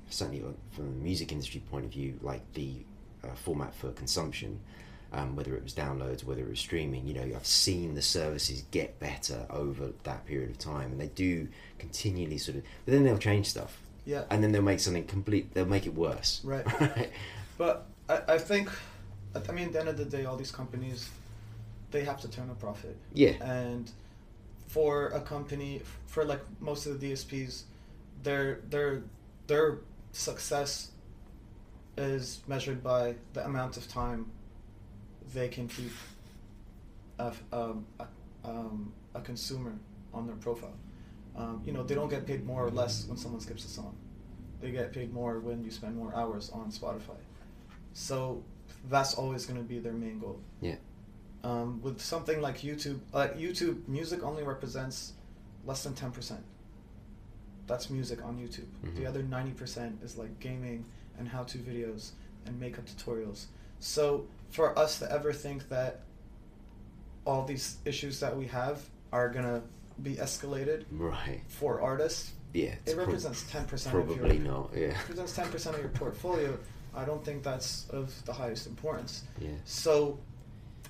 [0.10, 2.78] certainly from the music industry point of view, like the
[3.24, 4.60] uh, format for consumption,
[5.14, 7.08] um, whether it was downloads, whether it was streaming.
[7.08, 11.08] You know, I've seen the services get better over that period of time, and they
[11.08, 12.64] do continually sort of.
[12.86, 13.78] But then they'll change stuff.
[14.06, 14.24] Yeah.
[14.30, 15.54] And then they'll make something complete.
[15.54, 16.42] They'll make it worse.
[16.44, 16.66] Right.
[16.82, 17.12] right?
[17.58, 18.70] But I, I think,
[19.36, 21.10] I mean, at the end of the day, all these companies,
[21.92, 22.98] they have to turn a profit.
[23.14, 23.32] Yeah.
[23.42, 23.90] And
[24.68, 27.64] for a company, for like most of the DSPs,
[28.24, 29.04] their their
[29.48, 29.78] their
[30.16, 30.92] success
[31.98, 34.32] is measured by the amount of time
[35.34, 35.92] they can keep
[37.20, 38.06] a, um, a,
[38.46, 39.74] um, a consumer
[40.14, 40.74] on their profile.
[41.36, 43.96] Um, you know, they don't get paid more or less when someone skips a song.
[44.62, 47.20] They get paid more when you spend more hours on Spotify.
[47.94, 48.44] So
[48.90, 50.40] that's always going to be their main goal.
[50.62, 50.76] Yeah.
[51.44, 55.14] Um, with something like YouTube, like YouTube, music only represents
[55.66, 56.42] less than ten percent.
[57.68, 58.68] That's music on YouTube.
[58.84, 58.96] Mm-hmm.
[58.96, 60.86] The other ninety percent is like gaming
[61.18, 62.12] and how-to videos
[62.46, 63.46] and makeup tutorials.
[63.80, 66.02] So for us to ever think that
[67.26, 69.62] all these issues that we have are gonna
[70.02, 71.42] be escalated right.
[71.48, 74.88] for artists yeah it represents 10% probably of your, not yeah.
[74.88, 76.58] Represents 10% of your portfolio.
[76.96, 79.24] I don't think that's of the highest importance.
[79.40, 79.50] Yeah.
[79.66, 80.18] So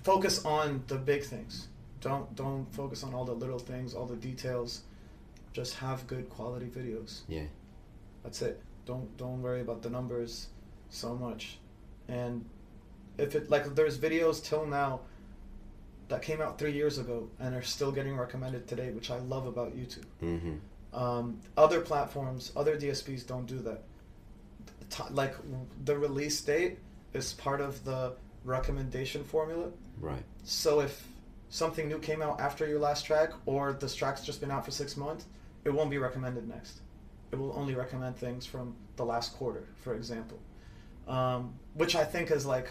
[0.04, 1.68] focus on the big things.
[2.02, 4.82] Don't don't focus on all the little things all the details
[5.56, 7.48] just have good quality videos yeah
[8.24, 10.48] that's it don't don't worry about the numbers
[10.90, 11.60] so much
[12.10, 12.44] and
[13.18, 15.00] if it like there's videos till now
[16.08, 19.48] that came out three years ago and are still getting recommended today, which I love
[19.48, 20.06] about YouTube.
[20.22, 20.98] Mm-hmm.
[20.98, 23.82] Um, other platforms, other DSPs don't do that.
[25.10, 25.36] Like
[25.84, 26.78] the release date
[27.14, 28.14] is part of the
[28.44, 29.70] recommendation formula.
[30.00, 30.24] Right.
[30.44, 31.08] So if
[31.50, 34.72] something new came out after your last track, or this track's just been out for
[34.72, 35.26] six months,
[35.66, 36.82] it won't be recommended next.
[37.32, 40.40] It will only recommend things from the last quarter, for example.
[41.08, 42.70] Um, which I think is like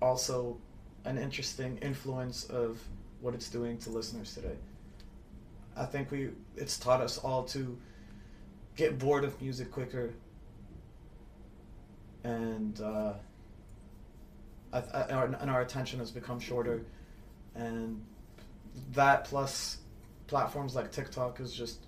[0.00, 0.58] also
[1.04, 2.78] an interesting influence of
[3.20, 4.56] what it's doing to listeners today.
[5.76, 7.78] I think we it's taught us all to
[8.76, 10.12] get bored of music quicker,
[12.24, 13.14] and uh,
[14.72, 16.84] I, I, and our attention has become shorter,
[17.54, 18.04] and
[18.92, 19.78] that plus
[20.32, 21.80] platforms like TikTok is just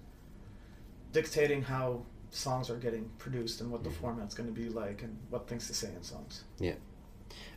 [1.13, 4.01] dictating how songs are getting produced and what the mm-hmm.
[4.01, 6.45] format's going to be like and what things to say in songs.
[6.59, 6.75] Yeah,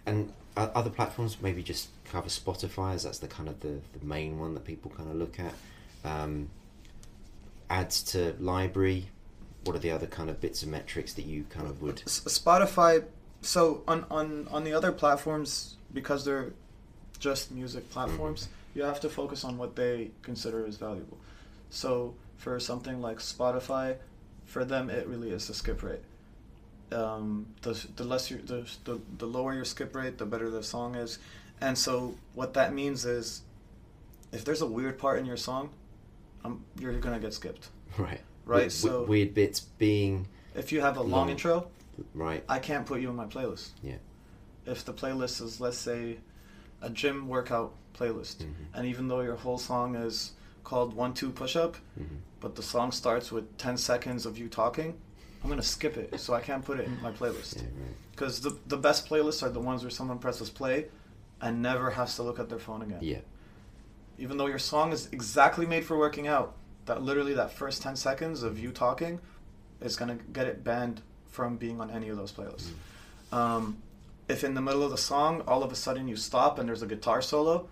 [0.06, 4.39] and other platforms maybe just cover Spotify as that's the kind of the, the main
[4.39, 5.54] one that people kind of look at.
[6.06, 6.50] Um,
[7.69, 9.10] adds to library.
[9.65, 11.97] What are the other kind of bits of metrics that you kind of would?
[11.97, 13.04] Spotify.
[13.41, 16.54] So on on on the other platforms because they're
[17.19, 18.54] just music platforms, mm-hmm.
[18.78, 21.18] You have to focus on what they consider as valuable.
[21.70, 23.98] So for something like Spotify,
[24.46, 26.04] for them it really is the skip rate
[26.92, 30.63] um, the the less you the, the the lower your skip rate, the better the
[30.63, 31.20] song is.
[31.60, 33.42] And so what that means is,
[34.32, 35.72] if there's a weird part in your song,
[36.44, 37.70] um, you're gonna get skipped.
[37.98, 38.22] Right.
[38.46, 38.70] Right.
[38.70, 40.28] W- so weird bits being.
[40.54, 41.68] If you have a long, long intro.
[42.13, 42.44] Right.
[42.48, 43.70] I can't put you in my playlist.
[43.82, 43.96] Yeah.
[44.68, 46.18] If the playlist is let's say,
[46.82, 48.75] a gym workout playlist, mm-hmm.
[48.75, 50.33] and even though your whole song is
[50.63, 52.15] called one two push up, mm-hmm.
[52.39, 54.99] but the song starts with ten seconds of you talking
[55.43, 57.63] I'm gonna skip it, so I can't put it in my playlist.
[58.12, 58.60] Because yeah, right.
[58.67, 60.88] the the best playlists are the ones where someone presses play,
[61.41, 62.99] and never has to look at their phone again.
[63.01, 63.19] Yeah.
[64.17, 66.55] Even though your song is exactly made for working out,
[66.86, 69.19] that literally that first ten seconds of you talking,
[69.79, 72.71] is gonna get it banned from being on any of those playlists.
[73.31, 73.38] Mm.
[73.38, 73.77] Um,
[74.27, 76.81] if in the middle of the song all of a sudden you stop and there's
[76.81, 77.69] a guitar solo,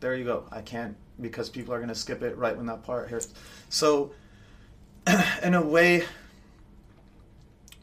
[0.00, 0.44] there you go.
[0.50, 3.28] I can't because people are gonna skip it right when that part hits.
[3.68, 4.12] So,
[5.42, 6.04] in a way,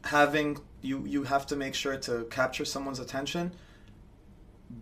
[0.03, 3.51] having you you have to make sure to capture someone's attention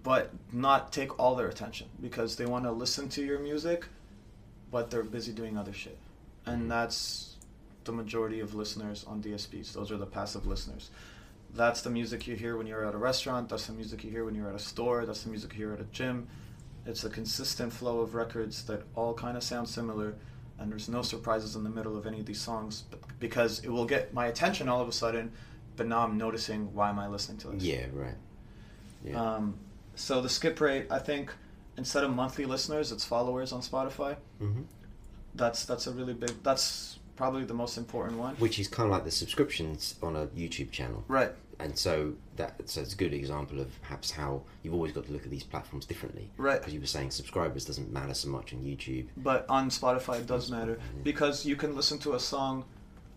[0.03, 3.85] but not take all their attention because they want to listen to your music
[4.71, 5.97] but they're busy doing other shit
[6.45, 6.69] and mm-hmm.
[6.69, 7.35] that's
[7.83, 10.89] the majority of listeners on DSPs those are the passive listeners
[11.53, 14.25] that's the music you hear when you're at a restaurant that's the music you hear
[14.25, 16.27] when you're at a store that's the music you hear at a gym
[16.85, 20.15] it's a consistent flow of records that all kind of sound similar
[20.59, 22.83] and there's no surprises in the middle of any of these songs
[23.19, 25.31] because it will get my attention all of a sudden
[25.75, 28.15] but now i'm noticing why am i listening to this yeah right
[29.03, 29.19] yeah.
[29.19, 29.55] Um,
[29.95, 31.33] so the skip rate i think
[31.77, 34.61] instead of monthly listeners it's followers on spotify mm-hmm.
[35.35, 38.35] that's that's a really big that's probably the most important one.
[38.37, 41.03] Which is kind of like the subscriptions on a YouTube channel.
[41.07, 41.31] Right.
[41.61, 45.11] And so that so it's a good example of perhaps how you've always got to
[45.11, 46.29] look at these platforms differently.
[46.37, 46.59] Right.
[46.59, 49.07] Because you were saying subscribers doesn't matter so much on YouTube.
[49.17, 52.65] But on Spotify it does matter because you can listen to a song.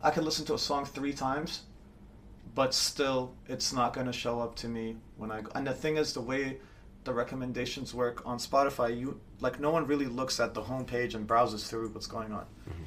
[0.02, 1.62] I can listen to a song three times,
[2.54, 5.40] but still it's not going to show up to me when I.
[5.40, 5.50] go.
[5.54, 6.58] And the thing is, the way
[7.04, 11.26] the recommendations work on Spotify, you like no one really looks at the homepage and
[11.26, 12.44] browses through what's going on.
[12.68, 12.82] Mm-hmm.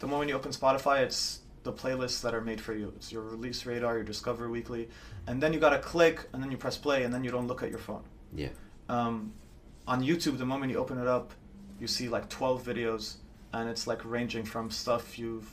[0.00, 2.92] The moment you open Spotify, it's the playlists that are made for you.
[2.96, 4.88] It's your release radar, your Discover Weekly,
[5.26, 7.62] and then you gotta click, and then you press play, and then you don't look
[7.62, 8.02] at your phone.
[8.34, 8.48] Yeah.
[8.88, 9.32] Um,
[9.86, 11.32] on YouTube, the moment you open it up,
[11.80, 13.16] you see like 12 videos,
[13.52, 15.48] and it's like ranging from stuff you've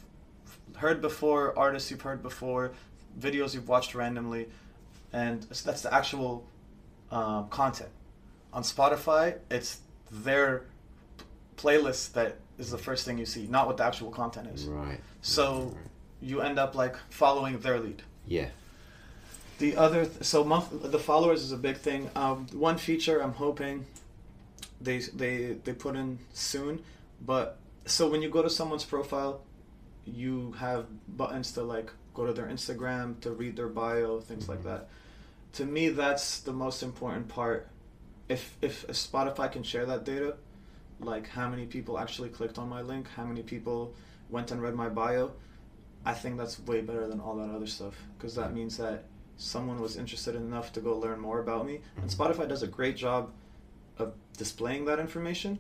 [0.76, 2.72] heard before, artists you've heard before,
[3.20, 4.48] videos you've watched randomly,
[5.14, 6.46] and that's the actual
[7.12, 7.90] uh, content.
[8.54, 9.80] On Spotify, it's
[10.12, 10.66] their
[11.58, 14.66] playlist that is the first thing you see, not what the actual content is.
[14.66, 15.00] Right.
[15.22, 15.89] So right, right.
[16.22, 18.04] You end up like following their lead.
[18.28, 18.50] Yeah.
[19.60, 22.10] The other, th- so month, the followers is a big thing.
[22.16, 23.86] Um, one feature I'm hoping
[24.82, 26.82] they they they put in soon,
[27.26, 29.42] but so when you go to someone's profile,
[30.06, 34.64] you have buttons to like go to their Instagram to read their bio, things like
[34.64, 34.88] that.
[35.54, 37.68] To me, that's the most important part.
[38.30, 40.36] If if Spotify can share that data,
[41.00, 43.94] like how many people actually clicked on my link, how many people
[44.30, 45.32] went and read my bio,
[46.10, 49.04] I think that's way better than all that other stuff because that means that
[49.38, 51.76] someone was interested enough to go learn more about me.
[52.02, 52.16] And Mhm.
[52.18, 53.32] Spotify does a great job
[53.98, 55.60] of displaying that information.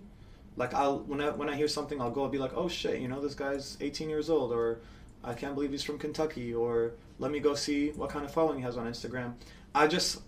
[0.57, 2.99] Like I'll when I when I hear something, I'll go and be like, oh shit,
[3.01, 4.79] you know this guy's 18 years old, or
[5.23, 8.57] I can't believe he's from Kentucky, or let me go see what kind of following
[8.57, 9.33] he has on Instagram.
[9.75, 10.21] I just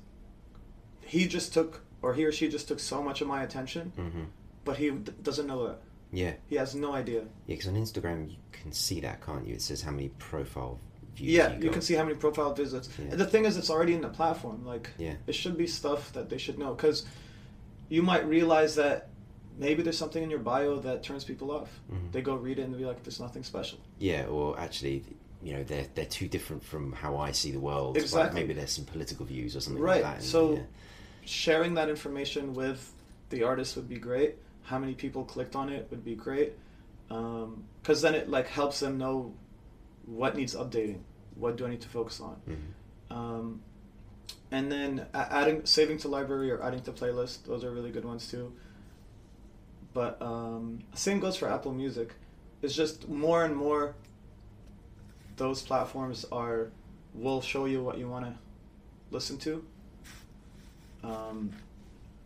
[1.02, 4.26] he just took or he or she just took so much of my attention, hmm
[4.64, 5.78] but he d- doesn't know that.
[6.12, 6.34] Yeah.
[6.48, 7.22] He has no idea.
[7.48, 9.54] Yeah, because on Instagram you can see that, can't you?
[9.56, 10.80] It says how many profile
[11.16, 11.34] views.
[11.34, 12.90] Yeah, you, you can see how many profile visits.
[13.00, 13.12] Yeah.
[13.12, 14.66] And the thing is, it's already in the platform.
[14.66, 15.16] Like, Yeah.
[15.28, 16.74] it should be stuff that they should know.
[16.74, 17.06] Because
[17.90, 19.10] you might realize that
[19.58, 21.70] maybe there's something in your bio that turns people off.
[21.92, 22.12] Mhm.
[22.12, 25.04] They go read it and be like, "There's nothing special." Yeah, or actually,
[25.44, 27.96] you know, they're they're too different from how I see the world.
[27.96, 28.42] Like, Exactly.
[28.42, 30.02] maybe there's some political views or something Right.
[30.04, 30.16] like that.
[30.22, 30.62] and, so, yeah.
[31.26, 32.94] sharing that information with
[33.30, 34.36] the artist would be great.
[34.64, 36.54] How many people clicked on it would be great.
[37.08, 39.34] Because then it like helps them know
[40.06, 41.00] what needs updating.
[41.36, 42.42] What do I need to focus on?
[42.48, 43.16] Mhm.
[43.16, 43.62] Um,
[44.52, 47.44] and then adding, saving to library or adding to playlist.
[47.46, 48.54] Those are really good ones too.
[49.94, 52.14] But um, same goes for Apple Music.
[52.62, 53.96] It's just more and more.
[55.38, 56.72] Those platforms are
[57.14, 58.34] will show you what you want to
[59.10, 59.66] listen to.
[61.04, 61.52] Um,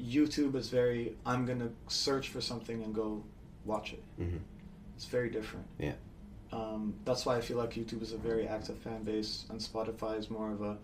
[0.01, 1.15] YouTube is very.
[1.25, 3.23] I'm gonna search for something and go
[3.63, 4.03] watch it.
[4.19, 4.39] Mhm.
[4.95, 5.65] It's very different.
[5.79, 5.95] Yeah.
[6.51, 10.17] Um, that's why I feel like YouTube is a very active fan base, and Spotify
[10.17, 10.77] is more of a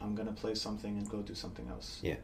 [0.00, 1.98] I'm gonna play something and go do something else.
[2.02, 2.16] Yeah.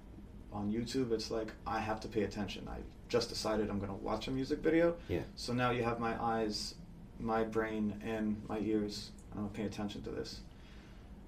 [0.52, 2.66] On YouTube, it's like I have to pay attention.
[2.68, 2.78] I
[3.08, 5.22] just decided I'm gonna watch a music video, Yeah.
[5.36, 6.74] so now you have my eyes,
[7.18, 9.10] my brain, and my ears.
[9.32, 10.40] I'm gonna pay attention to this.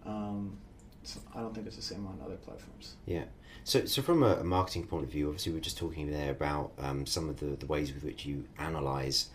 [0.04, 0.58] Um,
[1.04, 2.96] so I don't think it's the same on other platforms.
[3.06, 3.24] Yeah.
[3.64, 6.72] So, so from a, marketing point of view, obviously we are just talking there about
[6.78, 9.28] um, some of the, the ways with which you analyze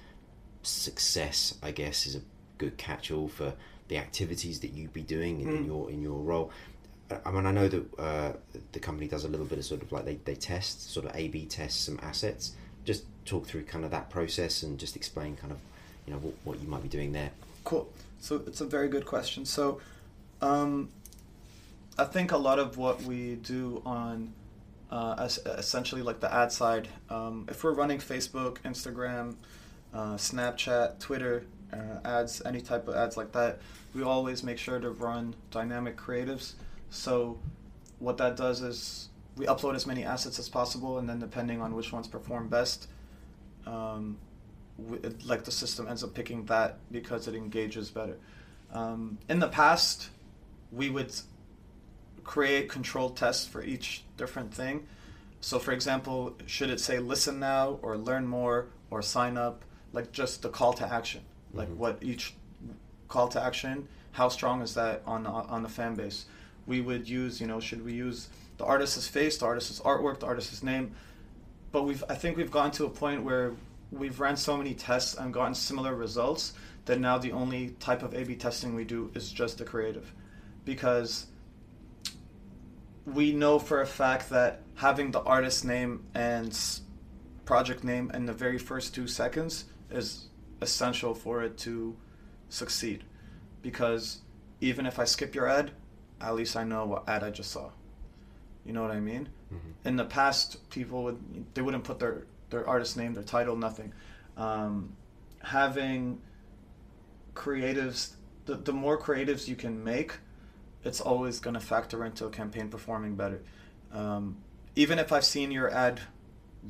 [0.64, 1.56] success.
[1.64, 2.22] I guess is a
[2.58, 3.54] good catch-all for
[3.88, 5.66] the activities that you'd be doing in, in Mm.
[5.68, 6.52] your in your role.
[7.10, 8.34] I- I mean, I know that uh,
[8.74, 11.16] the company does a little bit of sort of like they, they test, sort of
[11.16, 12.52] A/B test some assets.
[12.84, 15.60] Just talk through kind of that process and just explain kind of,
[16.06, 17.32] you know, what, what you might be doing there.
[17.64, 17.88] Cool.
[18.20, 19.46] So it's a very good question.
[19.46, 19.80] So,
[20.42, 20.90] um,
[22.00, 24.34] I think a lot of what we do on
[24.92, 29.36] uh, essentially like the ad side, um, if we're running Facebook, Instagram,
[29.94, 33.60] uh, Snapchat, Twitter uh, ads, any type of ads like that,
[33.96, 36.54] we always make sure to run dynamic creatives.
[36.90, 37.40] So,
[38.00, 41.74] what that does is we upload as many assets as possible, and then depending on
[41.74, 42.88] which ones perform best,
[43.66, 44.18] um,
[44.78, 48.18] w- it, like the system ends up picking that because it engages better.
[48.72, 50.10] Um, in the past,
[50.72, 51.12] we would
[52.28, 54.86] create control tests for each different thing.
[55.42, 59.64] So, for example, should it say listen now or learn more or sign up?
[59.94, 61.22] Like just the call to action,
[61.54, 61.78] like Mhm.
[61.78, 62.36] what each
[63.08, 66.26] call to action, how strong is that on the, on the fan base?
[66.68, 70.26] We would use, you know, should we use the artist's face, the artist's artwork, the
[70.26, 70.94] artist's name?
[71.72, 73.54] But we've, I think we've gotten to a point where
[73.92, 76.54] we've ran so many tests and gotten similar results
[76.86, 80.14] that now the only type of A/B testing we do is just the creative,
[80.66, 81.28] because
[83.14, 86.58] we know for a fact that having the artist name and
[87.46, 90.28] project name in the very first two seconds is
[90.62, 91.96] essential for it to
[92.50, 93.04] succeed
[93.62, 94.20] because
[94.60, 95.72] even if I skip your ad,
[96.20, 97.70] at least I know what ad I just saw.
[98.66, 99.30] You know what I mean?
[99.54, 99.88] Mm-hmm.
[99.88, 103.94] In the past, people would they wouldn't put their their artist name, their title, nothing.
[104.36, 104.96] Um,
[105.42, 106.22] having
[107.34, 110.14] creatives, the, the more creatives you can make,
[110.88, 113.42] it's always going to factor into a campaign performing better.
[113.94, 114.38] Um,
[114.76, 116.00] even if I've seen your ad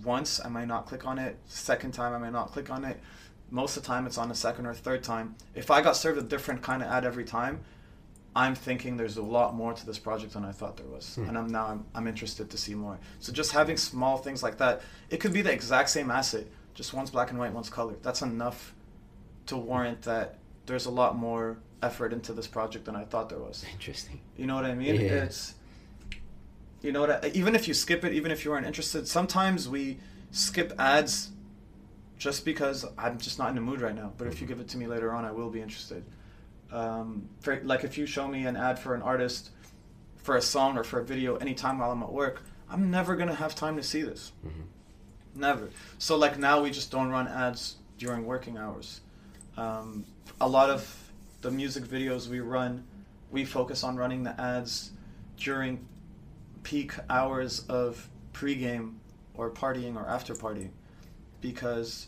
[0.03, 1.37] once, I might not click on it.
[1.45, 2.99] Second time, I might not click on it.
[3.49, 5.35] Most of the time, it's on the second or third time.
[5.55, 7.61] If I got served a different kind of ad every time,
[8.35, 11.27] I'm thinking there's a lot more to this project than I thought there was, hmm.
[11.27, 12.99] and I'm now I'm, I'm interested to see more.
[13.19, 16.45] So just having small things like that, it could be the exact same asset,
[16.75, 17.95] just one's black and white, one's color.
[18.03, 18.75] That's enough
[19.47, 20.37] to warrant that
[20.67, 23.65] there's a lot more effort into this project than I thought there was.
[23.73, 24.19] Interesting.
[24.37, 24.95] You know what I mean?
[24.95, 25.23] Yeah.
[25.23, 25.55] It's
[26.81, 27.25] you know what?
[27.25, 29.97] I, even if you skip it, even if you aren't interested, sometimes we
[30.31, 31.31] skip ads
[32.17, 34.13] just because I'm just not in the mood right now.
[34.17, 34.33] But mm-hmm.
[34.33, 34.57] if you mm-hmm.
[34.57, 36.03] give it to me later on, I will be interested.
[36.71, 39.51] Um, for, like if you show me an ad for an artist,
[40.17, 43.35] for a song or for a video anytime while I'm at work, I'm never gonna
[43.35, 44.33] have time to see this.
[44.45, 45.39] Mm-hmm.
[45.39, 45.69] Never.
[45.97, 49.01] So like now we just don't run ads during working hours.
[49.57, 50.05] Um,
[50.39, 52.85] a lot of the music videos we run,
[53.31, 54.91] we focus on running the ads
[55.37, 55.85] during
[56.63, 58.95] peak hours of pregame
[59.33, 60.69] or partying or after party
[61.41, 62.07] because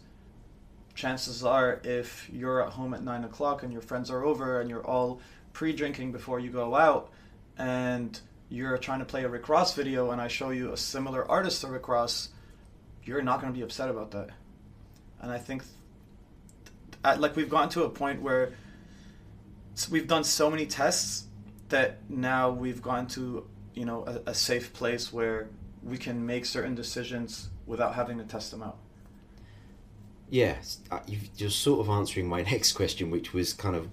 [0.95, 4.69] chances are if you're at home at nine o'clock and your friends are over and
[4.69, 5.21] you're all
[5.53, 7.11] pre-drinking before you go out
[7.57, 8.19] and
[8.49, 11.61] you're trying to play a Rick Ross video and I show you a similar artist
[11.61, 12.29] to Rick Ross,
[13.03, 14.29] you're not going to be upset about that.
[15.21, 15.63] And I think,
[17.03, 18.53] at, like we've gotten to a point where
[19.89, 21.27] we've done so many tests
[21.69, 25.49] that now we've gone to you know a, a safe place where
[25.83, 28.77] we can make certain decisions without having to test them out.
[30.29, 30.99] Yes, uh,
[31.37, 33.87] you're sort of answering my next question, which was kind of,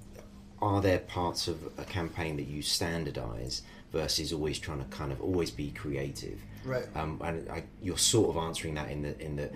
[0.61, 5.21] are there parts of a campaign that you standardise versus always trying to kind of
[5.21, 6.41] always be creative?
[6.65, 6.87] Right.
[6.95, 9.51] Um, and I, you're sort of answering that in the in the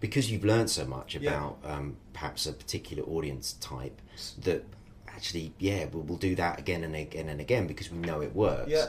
[0.00, 1.74] because you've learned so much about yeah.
[1.74, 4.00] um, perhaps a particular audience type
[4.42, 4.64] that
[5.08, 8.34] actually, yeah, we'll, we'll do that again and again and again because we know it
[8.34, 8.70] works.
[8.70, 8.86] Yeah.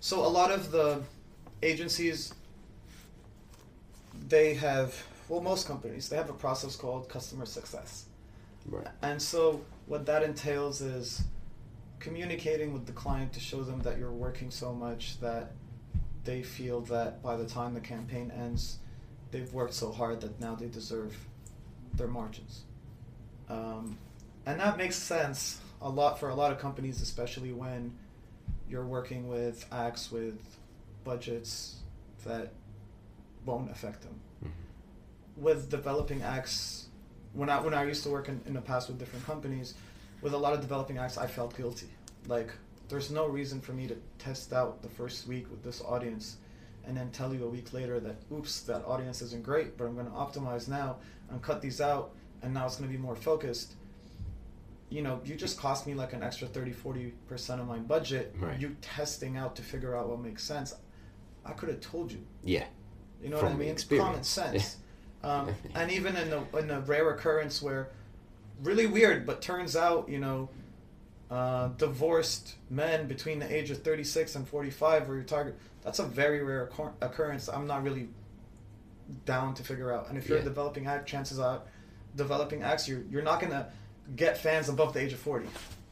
[0.00, 1.02] So a lot of the
[1.62, 2.34] agencies,
[4.28, 8.06] they have well, most companies they have a process called customer success.
[8.66, 8.88] Right.
[9.02, 11.22] And so what that entails is
[12.00, 15.52] communicating with the client to show them that you're working so much that
[16.24, 18.78] they feel that by the time the campaign ends,
[19.30, 21.16] they've worked so hard that now they deserve
[21.94, 22.62] their margins.
[23.48, 23.98] Um,
[24.46, 27.92] and that makes sense a lot for a lot of companies, especially when
[28.68, 30.38] you're working with acts with
[31.04, 31.76] budgets
[32.24, 32.52] that
[33.44, 34.20] won't affect them
[35.40, 36.86] with developing acts,
[37.32, 39.74] when I when I used to work in, in the past with different companies,
[40.20, 41.88] with a lot of developing acts, I felt guilty.
[42.26, 42.52] Like
[42.88, 46.36] there's no reason for me to test out the first week with this audience
[46.90, 49.94] and then tell you a week later that oops that audience isn't great but i'm
[49.94, 50.96] going to optimize now
[51.30, 52.10] and cut these out
[52.42, 53.74] and now it's going to be more focused.
[54.88, 58.34] You know you just cost me like an extra 30 40% of my budget.
[58.40, 58.58] Right.
[58.58, 60.74] you testing out to figure out what makes sense.
[61.44, 62.24] I could have told you.
[62.42, 62.64] Yeah.
[63.22, 63.68] You know From what i mean?
[63.68, 64.06] experience.
[64.06, 64.76] common sense.
[65.22, 67.90] Um, and even in the in a rare occurrence where,
[68.62, 70.48] really weird, but turns out you know,
[71.30, 75.56] uh, divorced men between the age of thirty six and forty five were your target.
[75.82, 76.70] That's a very rare
[77.00, 77.48] occurrence.
[77.48, 78.08] I'm not really
[79.24, 80.08] down to figure out.
[80.08, 80.44] And if you're yeah.
[80.44, 81.62] a developing act, chances are,
[82.16, 83.68] developing acts, you're you're not gonna
[84.16, 85.46] get fans above the age of forty.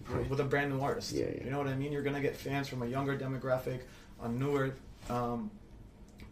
[0.08, 0.28] Right.
[0.30, 1.44] With a brand new artist, yeah, yeah.
[1.44, 1.92] you know what I mean.
[1.92, 3.80] You're gonna get fans from a younger demographic
[4.20, 4.74] on newer
[5.10, 5.50] um,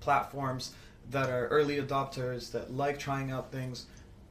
[0.00, 0.72] platforms
[1.10, 3.86] that are early adopters that like trying out things,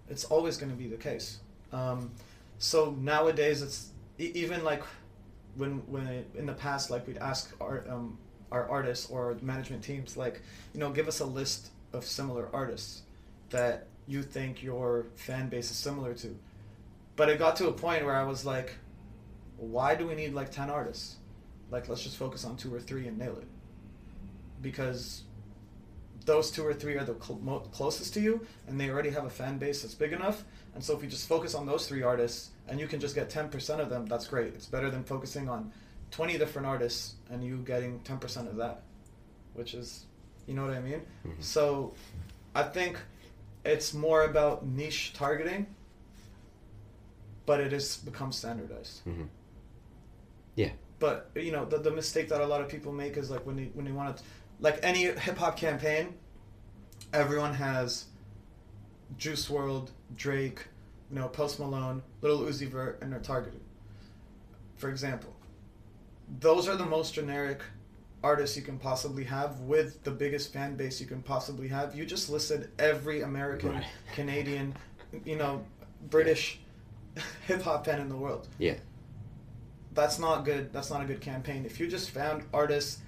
[0.09, 1.39] it's always going to be the case.
[1.71, 2.11] Um,
[2.57, 4.83] so nowadays, it's even like
[5.55, 8.17] when when in the past, like we'd ask our um,
[8.51, 10.41] our artists or management teams, like
[10.73, 13.03] you know, give us a list of similar artists
[13.49, 16.37] that you think your fan base is similar to.
[17.15, 18.75] But it got to a point where I was like,
[19.57, 21.17] why do we need like ten artists?
[21.71, 23.47] Like let's just focus on two or three and nail it.
[24.61, 25.23] Because
[26.25, 29.29] those two or three are the cl- closest to you, and they already have a
[29.29, 30.43] fan base that's big enough.
[30.73, 33.29] And so if you just focus on those three artists, and you can just get
[33.29, 34.53] ten percent of them, that's great.
[34.53, 35.71] It's better than focusing on
[36.11, 38.83] twenty different artists and you getting ten percent of that,
[39.53, 40.05] which is,
[40.47, 41.01] you know what I mean.
[41.25, 41.41] Mm-hmm.
[41.41, 41.93] So,
[42.53, 42.99] I think
[43.63, 45.67] it's more about niche targeting,
[47.45, 49.05] but it has become standardized.
[49.05, 49.25] Mm-hmm.
[50.55, 50.71] Yeah.
[50.99, 53.55] But you know the, the mistake that a lot of people make is like when
[53.57, 54.23] they when they want to
[54.59, 56.13] like any hip hop campaign,
[57.13, 58.05] everyone has
[59.17, 60.67] Juice WRLD, Drake,
[61.09, 63.61] you know, Post Malone, Lil Uzi Vert, and they're targeted.
[64.77, 65.33] For example,
[66.39, 67.61] those are the most generic
[68.23, 71.95] artists you can possibly have with the biggest fan base you can possibly have.
[71.95, 73.85] You just listed every American, right.
[74.13, 74.75] Canadian,
[75.25, 75.63] you know,
[76.09, 76.59] British
[77.47, 78.47] hip hop fan in the world.
[78.57, 78.75] Yeah.
[79.93, 80.73] That's not good.
[80.73, 81.65] That's not a good campaign.
[81.65, 82.99] If you just found artists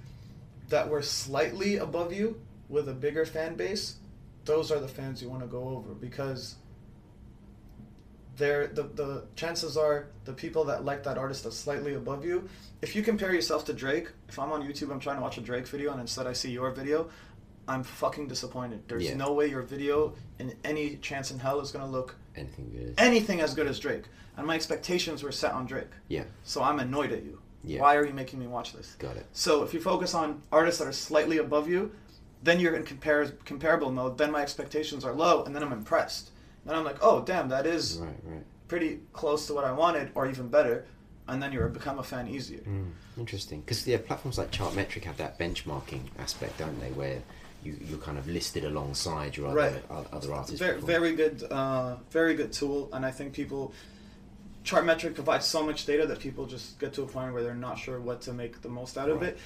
[0.68, 3.96] that were slightly above you with a bigger fan base,
[4.44, 6.56] those are the fans you want to go over because
[8.38, 12.48] they're the, the chances are the people that like that artist that's slightly above you.
[12.80, 15.40] If you compare yourself to drake if i'm on youtube i'm trying to watch a
[15.40, 17.08] drake video and instead i see your video
[17.66, 18.82] i'm fucking disappointed.
[18.88, 19.14] There's yeah.
[19.14, 22.94] no way your video in any chance in hell is going to look anything good.
[22.98, 24.04] anything as good as drake.
[24.36, 25.90] And my expectations were set on drake.
[26.08, 26.24] Yeah.
[26.44, 27.40] So i'm annoyed at you.
[27.64, 27.80] Yeah.
[27.80, 28.94] why are you making me watch this?
[28.98, 29.26] Got it.
[29.32, 31.92] So if you focus on artists that are slightly above you
[32.42, 36.30] then you're in compar- comparable mode then my expectations are low and then i'm impressed
[36.68, 38.44] and I'm like, oh, damn, that is right, right.
[38.68, 40.84] pretty close to what I wanted, or even better.
[41.26, 42.60] And then you become a fan easier.
[42.60, 46.90] Mm, interesting, because yeah, platforms like Chartmetric have that benchmarking aspect, don't they?
[46.90, 47.22] Where
[47.64, 50.06] you you're kind of listed alongside your other right.
[50.12, 50.58] other artists.
[50.58, 53.72] Very, very good, uh, very good tool, and I think people.
[54.64, 57.78] Chartmetric provides so much data that people just get to a point where they're not
[57.78, 59.38] sure what to make the most out of it.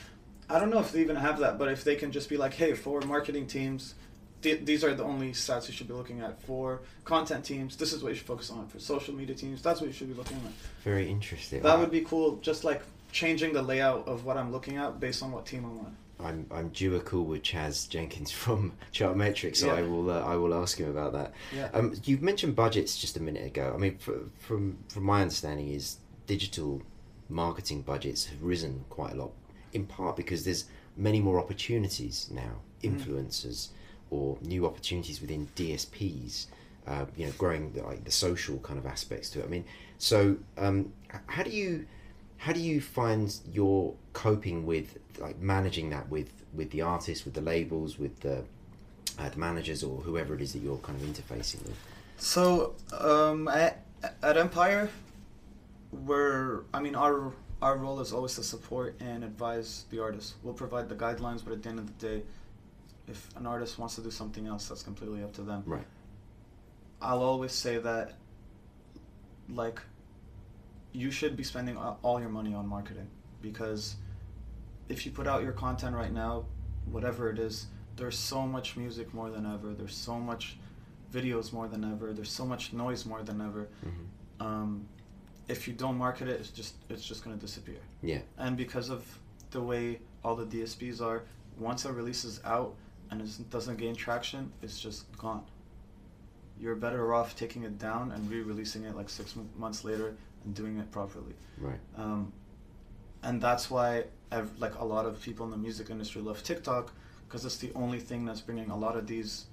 [0.49, 2.55] I don't know if they even have that, but if they can just be like,
[2.55, 3.95] hey, for marketing teams,
[4.43, 7.76] th- these are the only stats you should be looking at for content teams.
[7.76, 9.62] This is what you should focus on for social media teams.
[9.62, 10.53] That's what you should be looking at.
[10.84, 11.62] Very interesting.
[11.62, 12.36] That would be cool.
[12.43, 12.82] Just like
[13.12, 15.97] changing the layout of what I'm looking at based on what team I'm on.
[16.20, 19.74] I'm I'm due a call with Chaz Jenkins from Chartmetric, so yeah.
[19.74, 21.32] I will uh, I will ask him about that.
[21.55, 21.68] Yeah.
[21.72, 23.72] Um, you mentioned budgets just a minute ago.
[23.74, 26.82] I mean, for, from from my understanding, is digital
[27.28, 29.32] marketing budgets have risen quite a lot,
[29.72, 30.66] in part because there's
[30.97, 32.61] many more opportunities now.
[32.82, 32.97] Mm-hmm.
[32.97, 33.70] Influencers, mm
[34.13, 36.47] or new opportunities within DSPs.
[36.85, 39.45] Uh, you know, growing the, like the social kind of aspects to it.
[39.45, 39.65] I mean,
[39.99, 40.93] so um,
[41.27, 41.87] how do you
[42.39, 47.35] how do you find you're coping with like managing that with with the artists, with
[47.35, 48.43] the labels, with the,
[49.19, 51.77] uh, the managers, or whoever it is that you're kind of interfacing with?
[52.19, 53.85] So um, at,
[54.23, 54.91] at Empire,
[55.93, 57.33] we're I mean our
[57.63, 60.35] our role is always to support and advise the artists.
[60.43, 62.23] We'll provide the guidelines, but at the end of the day,
[63.09, 65.63] if an artist wants to do something else, that's completely up to them.
[65.67, 65.87] Right.
[67.01, 68.13] I'll always say that,
[69.49, 69.81] like,
[70.93, 73.09] you should be spending all your money on marketing
[73.41, 73.97] because
[74.89, 76.45] if you put out your content right now,
[76.91, 79.75] whatever it is, there's so much music more than ever.
[79.75, 80.59] There's so much
[81.13, 82.13] videos more than ever.
[82.13, 83.69] There's so much noise more than ever.
[83.85, 84.47] Mm-hmm.
[84.47, 84.89] Um,
[85.49, 87.81] if you don't market it, it's just it's just gonna disappear.
[88.03, 88.21] Yeah.
[88.39, 89.07] And because of
[89.51, 91.25] the way all the DSPs are,
[91.59, 92.75] once a release is out,
[93.13, 95.45] and it doesn't gain traction, it's just gone.
[96.59, 100.55] You're better off taking it down and re-releasing it like six m- months later and
[100.55, 101.35] doing it properly.
[101.59, 101.79] Right.
[101.97, 102.33] Um,
[103.23, 106.93] and that's why I've, like a lot of people in the music industry love TikTok
[107.29, 109.45] because it's the only thing that's bringing a lot of these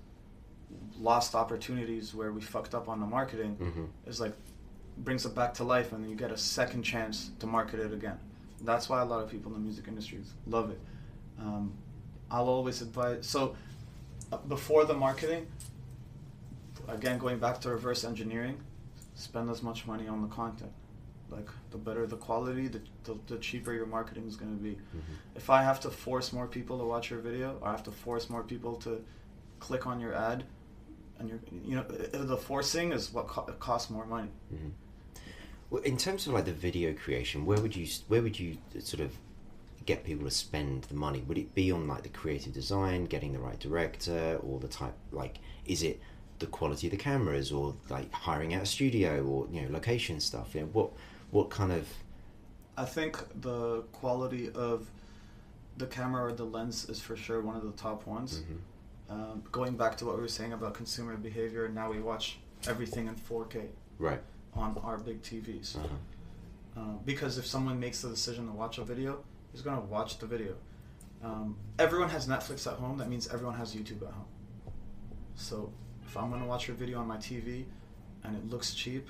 [0.98, 3.86] lost opportunities where we fucked up on the marketing mm-hmm.
[4.08, 4.34] is like
[5.00, 8.20] brings it back to life and you get a second chance to market it again.
[8.62, 10.80] That's why a lot of people in the music industry love it.
[11.40, 11.74] Um,
[12.32, 13.26] I'll always advise.
[13.26, 13.56] So
[14.32, 15.48] uh, before the marketing,
[16.88, 18.58] again going back to reverse engineering,
[19.16, 20.72] spend as much money on the content.
[21.30, 24.72] Like the better the quality, the, the, the cheaper your marketing is going to be.
[24.72, 25.14] Mm-hmm.
[25.36, 27.92] If I have to force more people to watch your video, or I have to
[27.92, 29.04] force more people to
[29.60, 30.44] click on your ad,
[31.20, 34.30] and you're you know the forcing is what co- costs more money.
[34.54, 34.70] Mm-hmm.
[35.70, 39.02] Well, in terms of like the video creation, where would you where would you sort
[39.02, 39.16] of
[39.90, 41.24] get people to spend the money?
[41.28, 44.94] Would it be on like the creative design, getting the right director, or the type
[45.12, 46.00] like is it
[46.38, 50.20] the quality of the cameras, or like hiring out a studio, or you know location
[50.20, 50.54] stuff?
[50.54, 50.92] You know, what
[51.32, 51.88] what kind of?
[52.78, 54.88] I think the quality of
[55.78, 58.42] the camera or the lens is for sure one of the top ones.
[58.42, 59.14] Mm-hmm.
[59.14, 62.38] Um, going back to what we were saying about consumer behavior, now we watch
[62.68, 63.70] everything in 4K.
[63.98, 64.22] Right.
[64.54, 65.78] On our big TVs.
[65.78, 65.88] Uh-huh.
[66.78, 69.24] Uh, because if someone makes the decision to watch a video,
[69.54, 70.56] is going to watch the video.
[71.24, 72.98] Um, everyone has Netflix at home.
[72.98, 74.28] That means everyone has YouTube at home.
[75.36, 75.72] So
[76.06, 77.66] if I'm going to watch a video on my TV
[78.24, 79.10] and it looks cheap,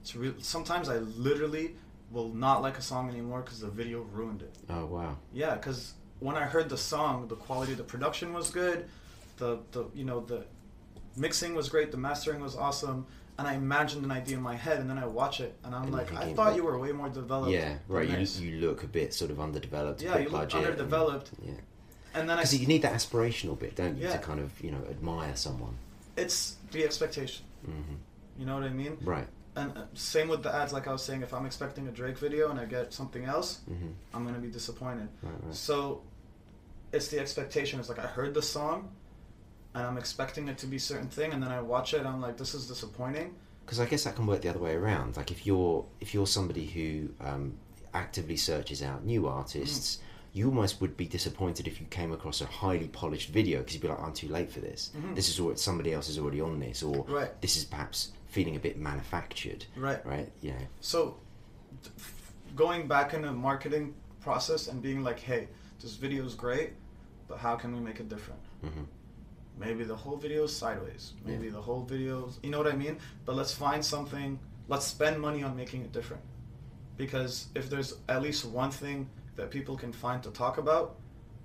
[0.00, 0.34] it's real.
[0.38, 1.74] Sometimes I literally
[2.10, 4.54] will not like a song anymore because the video ruined it.
[4.68, 5.16] Oh wow.
[5.32, 8.88] Yeah, because when I heard the song, the quality of the production was good,
[9.36, 10.44] the the you know the
[11.16, 13.06] mixing was great, the mastering was awesome,
[13.40, 15.84] and I imagined an idea in my head, and then I watch it, and I'm
[15.84, 17.50] and like, I thought you were way more developed.
[17.50, 18.06] Yeah, right.
[18.06, 20.02] You, you look a bit sort of underdeveloped.
[20.02, 21.30] Yeah, you look underdeveloped.
[21.38, 21.60] And, yeah.
[22.12, 22.42] And then I.
[22.42, 24.12] because you need that aspirational bit, don't you, yeah.
[24.12, 25.74] to kind of you know admire someone.
[26.18, 27.46] It's the expectation.
[27.66, 27.94] Mm-hmm.
[28.38, 28.98] You know what I mean?
[29.00, 29.26] Right.
[29.56, 32.18] And uh, same with the ads, like I was saying, if I'm expecting a Drake
[32.18, 33.88] video and I get something else, Mm-hmm.
[34.12, 35.08] I'm gonna be disappointed.
[35.22, 35.54] Right, right.
[35.54, 36.02] So
[36.92, 37.80] it's the expectation.
[37.80, 38.90] It's like I heard the song
[39.74, 42.20] and I'm expecting it to be a certain thing, and then I watch it, I'm
[42.20, 43.34] like, this is disappointing.
[43.64, 45.16] because I guess that can work the other way around.
[45.16, 47.54] Like if you're if you're somebody who um,
[47.94, 50.00] actively searches out new artists, Mm.
[50.32, 53.82] you almost would be disappointed if you came across a highly polished video because you'd
[53.82, 54.90] be like, I'm too late for this.
[54.96, 55.14] Mhm.
[55.14, 57.32] This is all somebody else is already on this, or Right.
[57.40, 60.04] this is perhaps feeling a bit manufactured, Right.
[60.06, 60.30] right?
[60.40, 60.60] Yeah.
[60.80, 61.16] So
[62.56, 65.48] going back in the marketing process and being like, hey,
[65.80, 66.70] this video is great,
[67.28, 68.40] but how can we make it different?
[68.62, 68.84] hmm
[69.64, 71.04] Maybe the whole video is sideways.
[71.24, 71.52] Maybe Yeah.
[71.58, 72.96] the whole video, you know what I mean?
[73.26, 74.38] But let's find something.
[74.72, 76.22] Let's spend money on making it different.
[76.96, 78.98] Because if there's at least one thing
[79.36, 80.86] that people can find to talk about,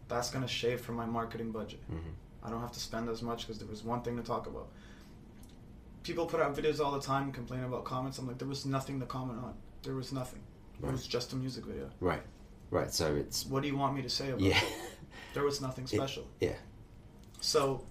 [0.08, 1.82] that's gonna shave from my marketing budget.
[1.90, 2.14] hmm
[2.46, 4.68] I don't have to spend as much because there was one thing to talk about.
[6.04, 8.20] People put out videos all the time, complain about comments.
[8.20, 9.56] I'm like, there was nothing to comment on.
[9.82, 10.42] There was nothing.
[10.84, 11.90] It was just a music video.
[12.00, 12.22] right,
[12.70, 12.92] right.
[12.94, 14.74] So it's What do you want me to say about yeah, it?
[15.34, 16.28] There was nothing special.
[16.40, 16.58] yeah,
[17.42, 17.84] So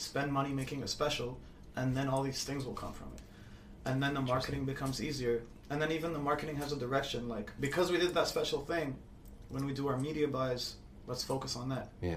[0.00, 1.38] spend money making a special,
[1.76, 3.20] and then all these things will come from it.
[3.84, 5.42] And then the marketing becomes easier.
[5.70, 7.28] And then even the marketing has a direction.
[7.28, 8.96] Like, because we did that special thing,
[9.50, 10.74] when we do our media buys,
[11.06, 11.88] let's focus on that.
[12.00, 12.16] yeah.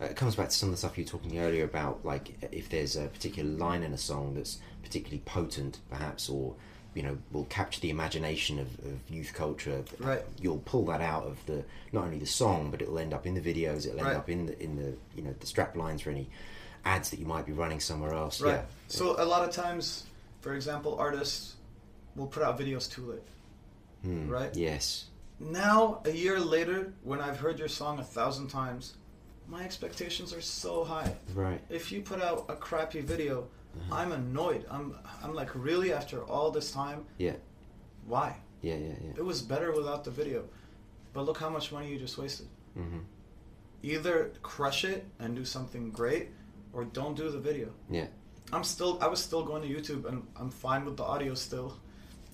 [0.00, 2.34] Uh, It comes back to some of the stuff you were talking earlier about, like
[2.52, 6.54] if there's a particular line in a song that's particularly potent, perhaps, or
[6.94, 9.84] you know, will capture the imagination of, of youth culture.
[10.00, 10.22] Right.
[10.40, 13.34] You'll pull that out of the not only the song, but it'll end up in
[13.34, 13.86] the videos.
[13.86, 14.16] It'll end Right.
[14.16, 16.28] up in the in the you know the strap lines for any
[16.84, 18.40] ads that you might be running somewhere else.
[18.40, 18.54] Right.
[18.54, 18.62] Yeah.
[18.88, 20.04] So a lot of times,
[20.40, 21.56] for example, artists
[22.16, 23.22] will put out videos too late.
[24.02, 24.30] Hmm.
[24.30, 24.54] right?
[24.56, 25.06] Yes.
[25.38, 28.94] Now, a year later, when I've heard your song a thousand times,
[29.46, 31.12] my expectations are so high.
[31.34, 31.60] Right.
[31.68, 33.94] If you put out a crappy video, Uh-huh.
[34.00, 34.64] I'm annoyed.
[34.70, 35.92] I'm I'm like, really?
[35.92, 37.36] After all this time, Yeah.
[38.06, 38.36] why?
[38.62, 38.76] Yeah.
[38.76, 38.94] Yeah.
[39.04, 39.12] Yeah.
[39.20, 40.40] It was better without the video.
[41.12, 42.48] But look how much money you just wasted.
[42.74, 43.00] hmm
[43.82, 46.28] Either crush it and do something great,
[46.72, 47.68] or don't do the video.
[47.90, 48.06] Yeah.
[48.52, 51.76] I'm still I was still going to YouTube and I'm fine with the audio still,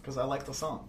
[0.01, 0.89] because I like the song.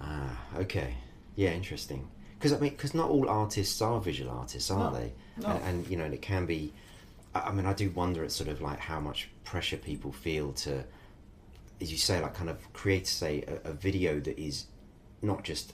[0.00, 0.36] Ah.
[0.56, 0.94] Okay.
[1.36, 1.52] Yeah.
[1.52, 2.08] Interesting.
[2.38, 4.98] Because I mean, because not all artists are visual artists, are No.
[4.98, 5.12] they?
[5.40, 5.48] No.
[5.48, 6.72] And, and you know, and it can be.
[7.34, 10.84] I mean, I do wonder at sort of like how much pressure people feel to,
[11.80, 14.66] as you say, like kind of create, say, a, a video that is
[15.22, 15.72] not just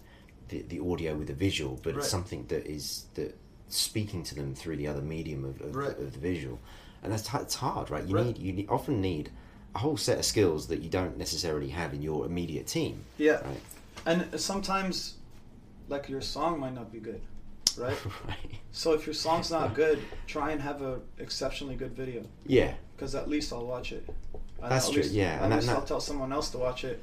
[0.51, 1.99] the, the audio with a visual, but Right.
[2.03, 3.37] it's something that is that
[3.69, 5.91] speaking to them through the other medium of, of, Right.
[5.99, 6.59] of the visual,
[7.03, 8.05] and that's it's hard, right?
[8.05, 8.27] You Right.
[8.27, 9.31] need you need, often need
[9.75, 13.41] a whole set of skills that you don't necessarily have in your immediate team, Yeah.
[13.47, 13.61] right?
[14.07, 15.15] And sometimes,
[15.89, 17.21] like your song might not be good,
[17.77, 17.97] right?
[18.29, 18.39] right.
[18.73, 22.75] So if your song's not good, try and have a exceptionally good video, Yeah.
[22.97, 24.09] because at least I'll watch it.
[24.61, 26.85] That's at true, least- yeah, At and least that- I'll tell someone else to watch
[26.85, 27.03] it.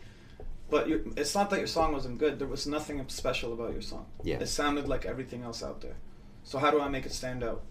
[0.67, 2.39] But it's not that your song wasn't good.
[2.39, 4.07] There was nothing special about your song.
[4.23, 4.39] Yeah.
[4.39, 5.95] It sounded like everything else out there.
[6.45, 7.63] So how do I make it stand out?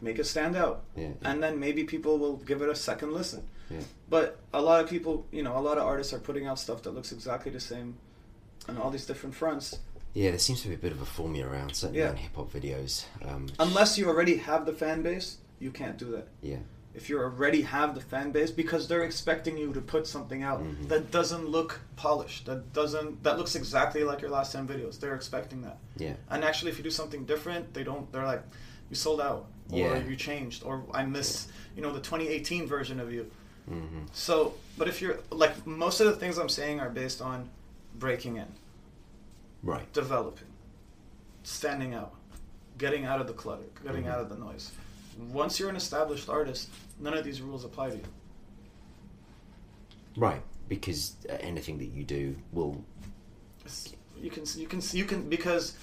[0.00, 1.10] Make it stand out, Yeah.
[1.22, 3.46] and then maybe people will give it a second listen.
[3.70, 3.80] Yeah.
[4.10, 6.82] But a lot of people, you know, a lot of artists are putting out stuff
[6.82, 7.96] that looks exactly the same
[8.68, 9.78] on all these different fronts.
[10.14, 12.14] Yeah, there seems to be a bit of a formula around certainly Yeah.
[12.14, 13.04] hip hop videos.
[13.22, 16.28] Um, Unless you already have the fan base, you can't do that.
[16.42, 16.58] yeah,
[16.94, 20.62] If you already have the fan base, because they're expecting you to put something out
[20.62, 20.88] Mhm.
[20.88, 25.00] that doesn't look polished, that doesn't that looks exactly like your last ten videos.
[25.00, 25.78] They're expecting that.
[25.96, 28.10] yeah, And actually, if you do something different, they don't.
[28.12, 28.42] They're like,
[28.90, 30.04] you sold out, or Yeah.
[30.04, 33.28] you changed, or I miss, you know, the 2018 version of you.
[33.68, 37.50] hmm So, but if you're like most of the things I'm saying are based on
[37.98, 38.46] breaking in,
[39.64, 40.46] right, developing,
[41.42, 42.14] standing out,
[42.78, 44.10] getting out of the clutter, getting Mhm.
[44.10, 44.70] out of the noise.
[45.32, 46.68] Once you're an established artist,
[47.00, 48.02] none of these rules apply to you.
[50.16, 50.42] right.
[50.68, 52.82] Because uh, anything that you do will,
[54.20, 55.74] You can you can you can because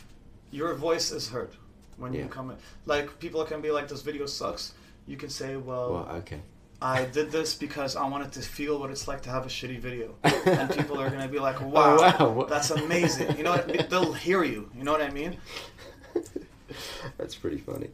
[0.51, 1.51] your voice is heard
[1.97, 2.57] when you come in.
[2.85, 4.73] Like people can be like, "This video sucks."
[5.07, 6.41] You can say, "Well, well, okay,
[6.81, 9.79] I did this because I wanted to feel what it's like to have a shitty
[9.79, 12.45] video," and people are gonna be like, "Wow, Oh, wow.
[12.49, 14.69] that's amazing." You know, what they'll hear you.
[14.75, 15.37] You know what I mean?
[17.17, 17.89] That's pretty funny.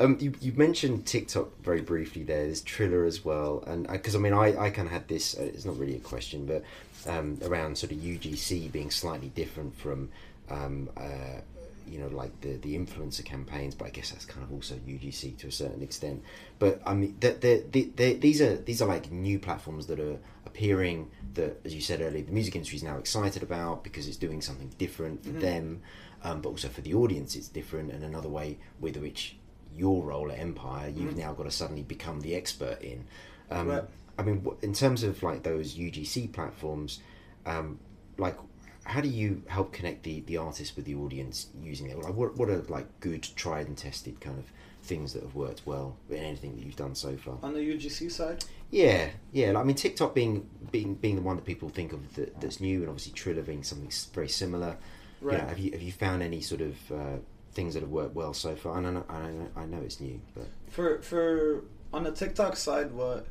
[0.00, 2.44] Um, you you mentioned TikTok very briefly there.
[2.44, 5.36] There's Triller as well, and because I mean I I kind of had this.
[5.38, 6.64] Uh, it's not really a question, but
[7.10, 10.08] um, around sort of UGC being slightly different from.
[10.50, 11.40] Um, uh,
[11.88, 15.36] you know, like the the influencer campaigns, but I guess that's kind of also UGC
[15.38, 16.22] to a certain extent.
[16.60, 19.98] But I mean, the, the, the, the, these are these are like new platforms that
[19.98, 20.16] are
[20.46, 21.10] appearing.
[21.34, 24.40] That, as you said earlier, the music industry is now excited about because it's doing
[24.42, 25.40] something different for Mhm.
[25.40, 25.82] them
[26.24, 29.36] um, but also for the audience it's different and another way with which
[29.76, 31.18] your role at empire you've Mhm.
[31.18, 33.04] now got to suddenly become the expert in
[33.50, 33.84] Um, right.
[34.18, 37.00] I mean, in terms of like those UGC platforms,
[37.44, 37.78] um,
[38.18, 38.36] like
[38.84, 41.98] how do you help connect the, the artist with the audience using it?
[41.98, 44.46] Like, what what are like good, tried and tested kind of
[44.82, 47.38] things that have worked well in anything that you've done so far?
[47.42, 48.44] On the UGC side?
[48.70, 49.52] Yeah, yeah.
[49.52, 52.58] Like, I mean, TikTok being being being the one that people think of that, that's
[52.60, 54.78] new, and obviously Triller being something very similar.
[55.22, 55.38] Right.
[55.38, 57.16] Know, have you have you found any sort of uh,
[57.52, 58.76] things that have worked well so far?
[58.76, 62.92] I know, I know, I know it's new, but for for on the TikTok side,
[62.92, 63.26] what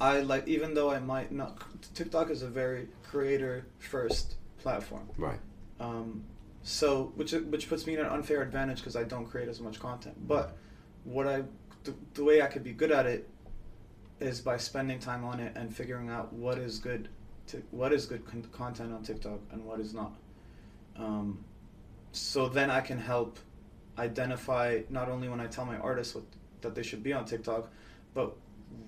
[0.00, 1.62] I like, even though I might not,
[1.94, 5.08] TikTok is a very creator first platform.
[5.18, 5.40] Right.
[5.80, 6.24] Um,
[6.62, 9.80] so which which puts me in an unfair advantage because I don't create as much
[9.80, 10.16] content.
[10.28, 10.56] But
[11.04, 11.42] what I
[11.84, 13.28] the, the way I could be good at it
[14.20, 17.08] is by spending time on it and figuring out what is good
[17.48, 20.12] to what is good con- content on TikTok and what is not.
[21.00, 21.44] Um,
[22.12, 23.38] so then I can help
[23.98, 26.24] identify not only when I tell my artists what,
[26.60, 27.70] that they should be on TikTok,
[28.14, 28.36] but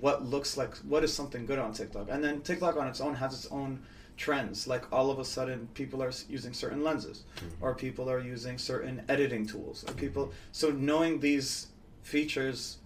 [0.00, 2.08] what looks like what is something good on TikTok.
[2.10, 3.82] And then TikTok on its own has its own
[4.16, 4.66] trends.
[4.66, 7.64] Like all of a sudden, people are using certain lenses, mm-hmm.
[7.64, 10.26] or people are using certain editing tools, or people.
[10.26, 10.34] Mm-hmm.
[10.52, 11.68] So knowing these
[12.02, 12.78] features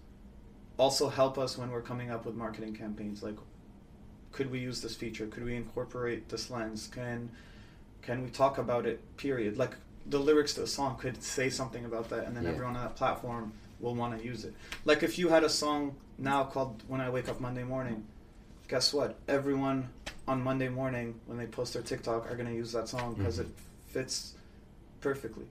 [0.77, 3.23] also help us when we're coming up with marketing campaigns.
[3.23, 3.37] Like,
[4.31, 5.27] could we use this feature?
[5.27, 6.87] Could we incorporate this lens?
[6.87, 7.31] Can
[8.07, 9.17] can we talk about it?
[9.17, 9.57] Period.
[9.57, 9.75] Like
[10.07, 12.51] the lyrics to a song could say something about that, and then yeah.
[12.51, 14.55] everyone on that platform will want to use it.
[14.85, 18.05] Like if you had a song now called "When I Wake Up Monday Morning,"
[18.69, 19.19] guess what?
[19.27, 19.89] Everyone
[20.25, 23.39] on Monday morning when they post their TikTok are going to use that song because
[23.39, 23.49] mm-hmm.
[23.49, 24.35] it fits
[25.01, 25.45] perfectly.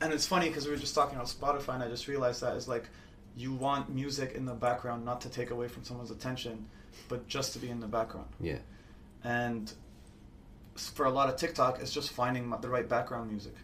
[0.00, 2.56] And it's funny because we were just talking about Spotify, and I just realized that
[2.56, 2.84] is like
[3.36, 6.68] you want music in the background not to take away from someone's attention,
[7.08, 8.28] but just to be in the background.
[8.40, 8.58] Yeah.
[9.24, 9.72] And
[10.88, 13.54] for a lot of TikTok, it's just finding the right background music.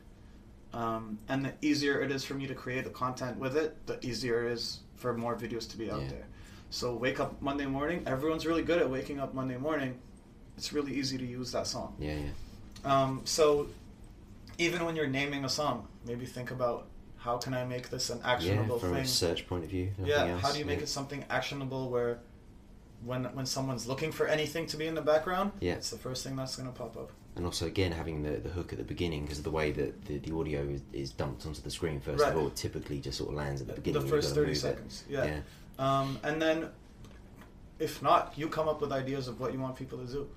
[0.72, 4.04] Um, and the easier it is for me to create the content with it, the
[4.04, 6.08] easier it is for more videos to be out yeah.
[6.08, 6.26] there.
[6.70, 8.02] So wake up Monday morning.
[8.06, 9.98] Everyone's really good at waking up Monday morning.
[10.56, 11.94] It's really easy to use that song.
[11.98, 12.30] Yeah, yeah.
[12.84, 13.68] Um, so
[14.58, 16.86] even when you're naming a song, maybe think about
[17.16, 19.02] how can I make this an actionable yeah, from thing?
[19.02, 19.90] a search point of view.
[20.02, 20.42] Yeah, else.
[20.42, 20.84] how do you make yeah.
[20.84, 22.18] it something actionable where
[23.04, 25.74] when when someone's looking for anything to be in the background, yeah.
[25.74, 27.10] it's the first thing that's going to pop up.
[27.36, 30.06] And also, again, having the, the hook at the beginning because of the way that
[30.06, 32.32] the, the audio is, is dumped onto the screen, first right.
[32.32, 34.02] of all, typically just sort of lands at the beginning.
[34.02, 35.12] The first 30 seconds, it.
[35.12, 35.24] yeah.
[35.24, 35.40] yeah.
[35.78, 36.70] Um, and then,
[37.78, 40.28] if not, you come up with ideas of what you want people to do.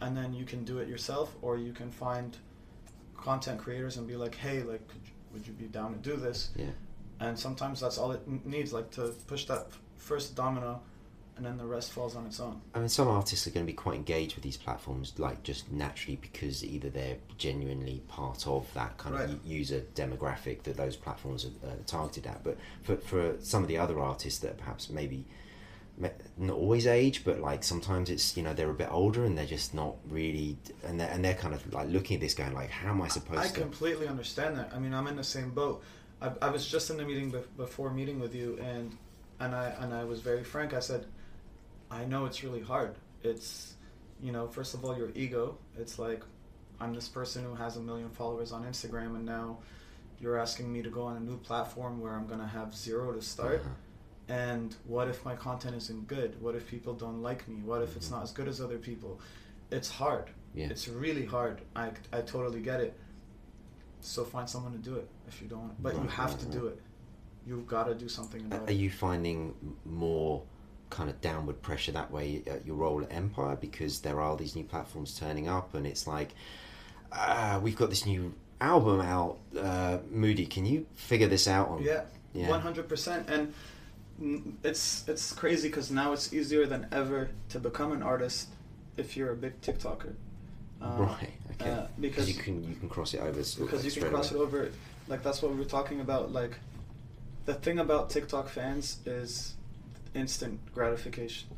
[0.00, 2.36] And then you can do it yourself, or you can find
[3.16, 6.50] content creators and be like, hey, like, you, would you be down to do this?
[6.54, 6.66] Yeah.
[7.18, 10.80] And sometimes that's all it needs, like to push that first domino
[11.38, 12.60] and then the rest falls on its own.
[12.74, 15.70] I mean, some artists are going to be quite engaged with these platforms, like just
[15.72, 19.30] naturally because either they're genuinely part of that kind right.
[19.30, 22.42] of user demographic that those platforms are uh, targeted at.
[22.42, 25.24] But for for some of the other artists that perhaps maybe
[26.36, 29.46] not always age, but like sometimes it's you know they're a bit older and they're
[29.46, 32.70] just not really, and they're and they're kind of like looking at this going like,
[32.70, 33.48] how am I supposed I to?
[33.48, 34.72] I completely understand that.
[34.74, 35.82] I mean, I'm in the same boat.
[36.20, 38.96] I, I was just in the meeting before meeting with you, and
[39.38, 40.74] and I and I was very frank.
[40.74, 41.06] I said
[41.90, 42.96] I know it's really hard.
[43.22, 43.74] It's,
[44.22, 45.58] you know, first of all, your ego.
[45.78, 46.22] It's like,
[46.80, 49.58] I'm this person who has a million followers on Instagram, and now
[50.20, 53.12] you're asking me to go on a new platform where I'm going to have zero
[53.12, 53.60] to start.
[53.60, 53.70] Uh-huh.
[54.28, 56.40] And what if my content isn't good?
[56.42, 57.62] What if people don't like me?
[57.64, 57.98] What if mm-hmm.
[57.98, 59.20] it's not as good as other people?
[59.70, 60.30] It's hard.
[60.54, 60.68] Yeah.
[60.68, 61.62] It's really hard.
[61.74, 62.98] I, I totally get it.
[64.00, 65.80] So find someone to do it if you don't.
[65.82, 66.52] But right, you have right, to right.
[66.52, 66.80] do it.
[67.46, 68.70] You've got to do something about Are it.
[68.70, 70.42] Are you finding more
[70.90, 74.56] kind of downward pressure that way at your role at Empire because there are these
[74.56, 76.30] new platforms turning up and it's like
[77.12, 81.82] uh, we've got this new album out uh, Moody can you figure this out on
[81.82, 82.48] yeah, yeah.
[82.48, 83.54] 100% and
[84.64, 88.48] it's it's crazy because now it's easier than ever to become an artist
[88.96, 90.14] if you're a big TikToker
[90.82, 94.10] um, right okay uh, because you can you can cross it over because you can
[94.10, 94.40] cross away.
[94.40, 94.72] it over
[95.06, 96.58] like that's what we were talking about like
[97.44, 99.54] the thing about TikTok fans is
[100.18, 101.48] instant gratification.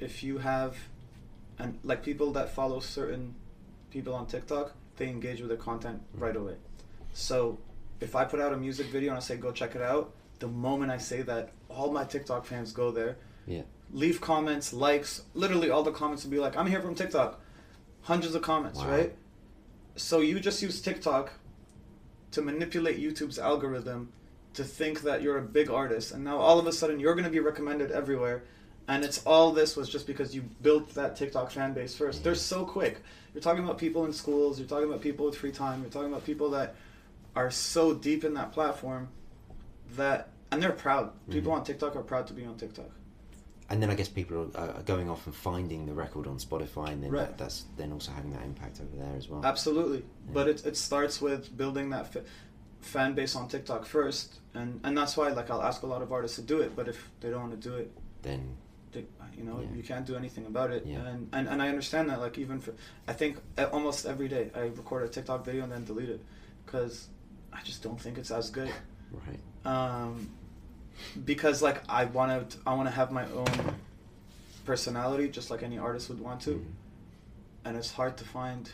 [0.00, 0.76] If you have,
[1.58, 3.34] and like people that follow certain
[3.90, 6.54] people on TikTok, they engage with the content right away.
[7.12, 7.58] So
[8.00, 10.48] if I put out a music video and I say go check it out, the
[10.48, 13.16] moment I say that, all my TikTok fans go there.
[13.46, 13.62] Yeah.
[13.92, 17.40] Leave comments, likes, literally all the comments will be like, I'm here from TikTok.
[18.02, 18.90] Hundreds of comments, wow.
[18.90, 19.16] right?
[19.96, 21.32] So you just use TikTok
[22.30, 24.12] to manipulate YouTube's algorithm
[24.58, 27.24] to think that you're a big artist and now all of a sudden you're going
[27.24, 28.42] to be recommended everywhere
[28.88, 32.24] and it's all this was just because you built that TikTok fan base first.
[32.24, 33.02] They're so quick.
[33.34, 36.08] You're talking about people in schools, you're talking about people with free time, you're talking
[36.08, 36.74] about people that
[37.36, 39.08] are so deep in that platform
[39.94, 41.12] that and they're proud.
[41.30, 41.60] People mm-hmm.
[41.60, 42.90] on TikTok are proud to be on TikTok.
[43.70, 47.02] and then I guess people are, going off and finding the record on Spotify, and
[47.02, 47.26] then Right.
[47.26, 49.44] that, that's then also having that impact over there as well.
[49.44, 50.02] Absolutely,
[50.32, 52.24] but it, it starts with building that fa-
[52.80, 56.12] fan base on TikTok first, and and that's why like I'll ask a lot of
[56.12, 57.90] artists to do it, but if they don't want to do it,
[58.22, 58.56] Then
[58.92, 59.04] they,
[59.36, 59.76] you know Yeah.
[59.76, 60.84] you can't do anything about it.
[60.86, 61.06] Yeah.
[61.06, 62.72] And, and and I understand that like even for
[63.06, 63.38] I think
[63.72, 66.22] almost every day I record a TikTok video and then delete it
[66.64, 67.08] because
[67.52, 68.70] I just don't think it's as good.
[69.26, 70.30] right, um,
[71.24, 73.74] because like I want to I want to have my own
[74.64, 76.64] personality just like any artist would want to Mhm.
[77.64, 78.70] and it's hard to find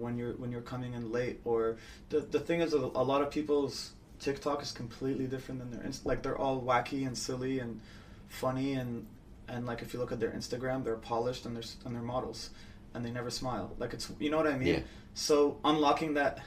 [0.00, 1.76] when you're when you're coming in late or
[2.08, 5.82] the the thing is a, a lot of people's TikTok is completely different than their
[5.82, 7.80] Inst- like they're all wacky and silly and
[8.28, 9.06] funny and
[9.48, 12.50] and like if you look at their Instagram they're polished and they're and they're models
[12.94, 14.80] and they never smile like it's you know what I mean Yeah.
[15.14, 16.40] so unlocking that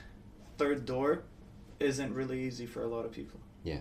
[0.57, 1.23] third door
[1.79, 3.79] isn't really easy for a lot of people yeah,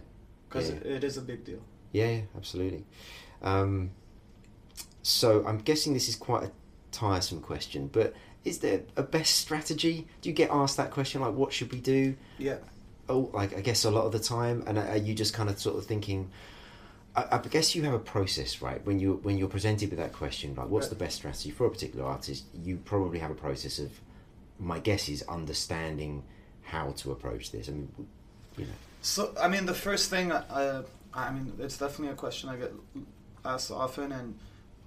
[0.48, 0.76] because Yeah.
[0.96, 1.60] it is a big deal.
[1.92, 2.84] yeah, yeah, absolutely.
[3.42, 3.90] Um,
[5.02, 6.50] so I'm guessing this is quite a
[6.92, 8.12] tiresome question, but
[8.44, 10.06] is there a best strategy?
[10.20, 12.16] Do you get asked that question like, what should we do?
[12.38, 12.56] Yeah.
[13.08, 15.58] oh, like I guess a lot of the time, and are you just kind of
[15.60, 16.30] sort of thinking?
[17.14, 18.84] I, I guess you have a process, right?
[18.86, 21.70] When you when you're presented with that question, like what's the best strategy for a
[21.70, 22.44] particular artist?
[22.64, 23.90] You probably have a process of,
[24.58, 26.22] my guess is understanding
[26.62, 27.68] how to approach this.
[27.68, 27.88] I mean,
[28.56, 28.70] you know,
[29.02, 30.82] So I mean, the first thing, uh,
[31.12, 32.72] I mean, it's definitely a question I get
[33.44, 34.38] asked often, and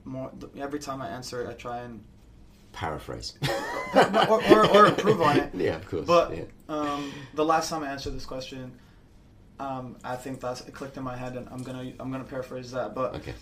[0.04, 2.04] more every time I answer it, I try and
[2.76, 3.34] paraphrase.
[3.96, 5.56] or, or, or improve on it.
[5.56, 6.06] Yeah, of course.
[6.06, 6.44] But yeah.
[6.70, 8.78] um, the last time I answered this question,
[9.60, 12.72] um, I think that's it clicked in my head, and I'm gonna I'm gonna paraphrase
[12.72, 12.94] that.
[12.94, 13.34] But Okay.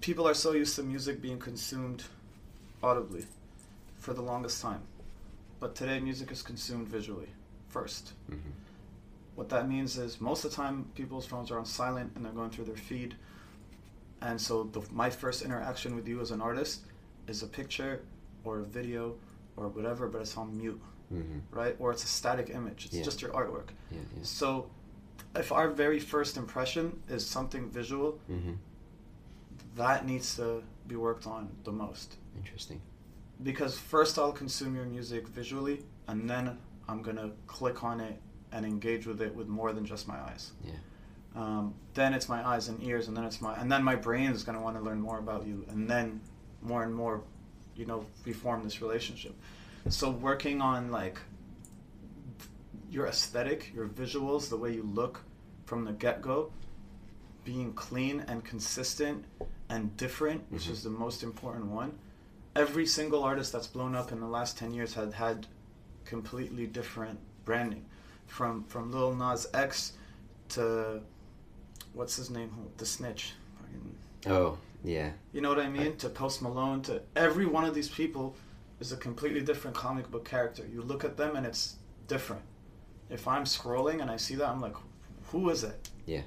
[0.00, 2.02] people are so used to music being consumed
[2.82, 3.24] audibly
[3.98, 4.82] for the longest time,
[5.60, 7.28] but today music is consumed visually
[7.68, 8.12] first.
[8.28, 8.36] hmm
[9.36, 12.32] What that means is most of the time people's phones are on silent and they're
[12.32, 13.14] going through their feed.
[14.20, 16.80] And so the, my first interaction with you as an artist
[17.28, 18.02] is a picture
[18.44, 19.16] or a video
[19.56, 21.76] or whatever, but it's on mute, hmm right?
[21.78, 22.86] Or it's a static image.
[22.86, 23.02] It's Yeah.
[23.04, 23.68] just your artwork.
[23.90, 23.98] Yeah.
[24.16, 24.22] Yeah.
[24.22, 24.68] So
[25.36, 28.52] if our very first impression is something visual, hmm
[29.76, 32.16] that needs to be worked on the most.
[32.36, 32.80] Interesting.
[33.42, 36.56] Because first I'll consume your music visually and then
[36.88, 38.20] I'm going to click on it
[38.52, 40.52] and engage with it with more than just my eyes.
[40.64, 40.72] Yeah.
[41.34, 44.30] um, then it's my eyes and ears, and then it's my and then my brain
[44.30, 46.20] is going to want to learn more about you, and then
[46.62, 47.22] more and more,
[47.76, 48.32] you know, we
[48.64, 49.34] this relationship.
[49.88, 51.18] So working on like
[52.90, 55.20] your aesthetic, your visuals, the way you look
[55.66, 56.52] from the get go,
[57.44, 59.24] being clean and consistent
[59.68, 60.70] and different, which Mhm.
[60.70, 61.98] is the most important one.
[62.54, 65.46] Every single artist that's blown up in the last ten years had had
[66.04, 67.84] completely different branding,
[68.26, 69.94] from from Lil Nas X
[70.50, 71.02] to
[71.92, 73.32] what's his name, the Snitch.
[74.26, 75.10] Oh, yeah.
[75.32, 75.92] You know what I mean?
[75.92, 78.36] I- to Post Malone, to every one of these people
[78.80, 80.64] is a completely different comic book character.
[80.72, 81.76] You look at them and it's
[82.06, 82.42] different.
[83.10, 84.74] If I'm scrolling and I see that, I'm like,
[85.30, 85.88] who is it?
[86.06, 86.22] Yeah.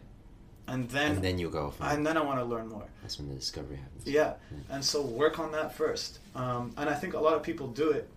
[0.68, 1.78] And then and then you'll go off.
[1.80, 2.86] and then I want to learn more.
[3.02, 4.06] that's when the discovery happens.
[4.06, 4.34] Yeah,
[4.70, 6.20] and so work on that first.
[6.36, 8.10] Um, and I think a lot of people do it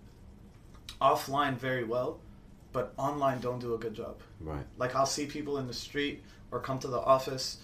[1.01, 2.19] offline very well,
[2.73, 4.19] but online don't do a good job.
[4.41, 4.65] Right.
[4.77, 7.57] Like I'll see people in the street or come to the office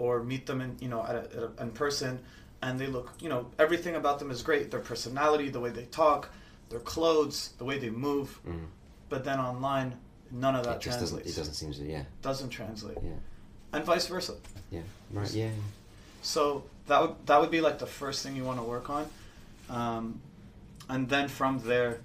[0.00, 2.18] or meet them in you know at a, at a, in person,
[2.62, 4.70] and they look you know everything about them is great.
[4.70, 6.30] Their personality, the way they talk,
[6.70, 8.40] their clothes, the way they move.
[8.48, 8.64] Mm.
[9.10, 9.94] But then online,
[10.30, 11.20] none of that It just doesn't.
[11.26, 11.84] It doesn't seem to.
[11.84, 12.04] Yeah.
[12.22, 13.10] Doesn't translate, Yeah.
[13.74, 14.36] and vice versa.
[14.70, 14.80] Yeah.
[15.12, 15.32] Right.
[15.32, 15.50] Yeah.
[16.22, 19.06] So that would that would be like the first thing you want to work on,
[19.68, 20.20] um,
[20.88, 22.00] and then from there,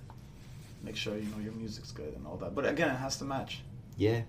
[0.83, 2.53] make sure you know your music's good and all that.
[2.53, 3.61] But again, it has to match.
[3.97, 4.21] Yeah.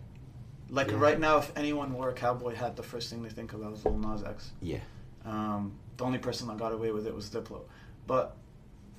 [0.71, 0.99] Like Yeah.
[0.99, 3.85] right now, if anyone wore a cowboy hat, the first thing they think about is
[3.85, 4.51] Lil Nas X.
[4.61, 4.81] Yeah.
[5.25, 7.61] Um, the only person that got away with it was Diplo,
[8.07, 8.37] but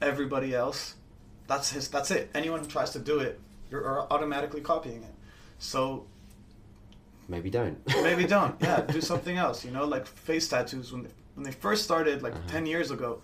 [0.01, 0.95] everybody else,
[1.47, 1.87] that's his.
[1.89, 2.29] That's it.
[2.33, 3.39] Anyone who tries to do it,
[3.69, 5.13] you're automatically copying it.
[5.59, 6.05] So
[7.29, 7.77] Maybe don't.
[8.03, 8.55] maybe don't.
[8.61, 9.65] Yeah, do something else.
[9.65, 10.91] You know, like face tattoos.
[10.93, 12.47] When they, when they first started, like Uh-huh.
[12.47, 13.21] ten years ago,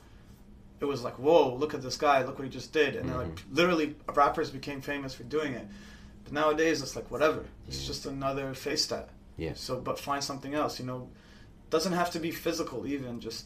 [0.81, 3.17] it was like, whoa, look at this guy, look what he just did, and they're
[3.17, 5.65] like, literally, rappers became famous for doing it.
[6.33, 7.45] Nowadays, it's like whatever.
[7.67, 9.09] It's just another face tat.
[9.37, 9.53] Yeah.
[9.53, 10.79] So, but find something else.
[10.79, 11.09] You know,
[11.69, 12.87] doesn't have to be physical.
[12.87, 13.45] Even just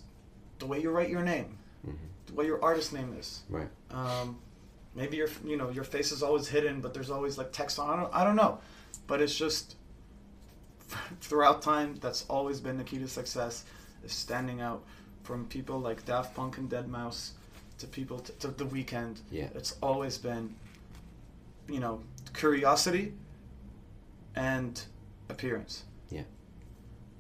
[0.60, 1.96] the way you write your name, hmm
[2.28, 3.42] the way your artist name is.
[3.50, 3.70] Right.
[3.92, 4.38] Um,
[4.96, 7.90] maybe your you know your face is always hidden, but there's always like text on.
[7.90, 8.60] I don't I don't know,
[9.06, 9.76] but it's just
[11.22, 13.66] throughout time that's always been the key to success
[14.06, 14.84] is standing out
[15.24, 17.32] from people like Daft Punk and Deadmau5
[17.80, 19.20] to people to, to The Weeknd.
[19.32, 19.50] Yeah.
[19.56, 20.56] It's always been
[21.68, 22.02] you know
[22.38, 23.14] curiosity
[24.36, 24.82] and
[25.30, 25.84] appearance.
[26.10, 26.24] Yeah.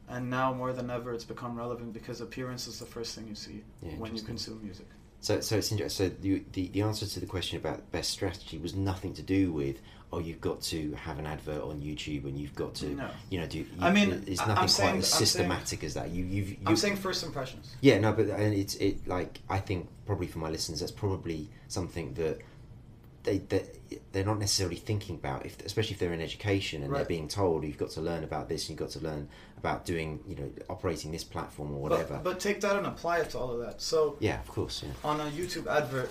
[0.09, 3.36] and now more than ever, it's become relevant because appearance is the first thing you
[3.36, 4.86] see Yeah, when you consume music.
[5.20, 6.09] So, so it's interesting.
[6.09, 9.51] So the, the the answer to the question about best strategy was nothing to do
[9.51, 9.78] with
[10.13, 13.09] oh you've got to have an advert on YouTube and you've got to No.
[13.32, 13.57] you know do.
[13.59, 16.11] You, I mean, it's nothing I'm quite saying- as I'm saying- systematic as that.
[16.11, 17.76] You you've you, I'm saying first impressions.
[17.82, 21.49] yeah no, but and it's it like I think probably for my listeners that's probably
[21.68, 22.39] something that
[23.28, 23.65] they they
[24.11, 27.63] they're not necessarily thinking about if especially if they're in education and they're being told
[27.63, 30.49] you've got to learn about this and you've got to learn about doing you know
[30.69, 32.15] operating this platform or whatever.
[32.15, 33.82] But, but take that and apply it to all of that.
[33.82, 34.84] So yeah, of course.
[34.84, 34.93] Yeah.
[35.03, 36.09] on a YouTube advert,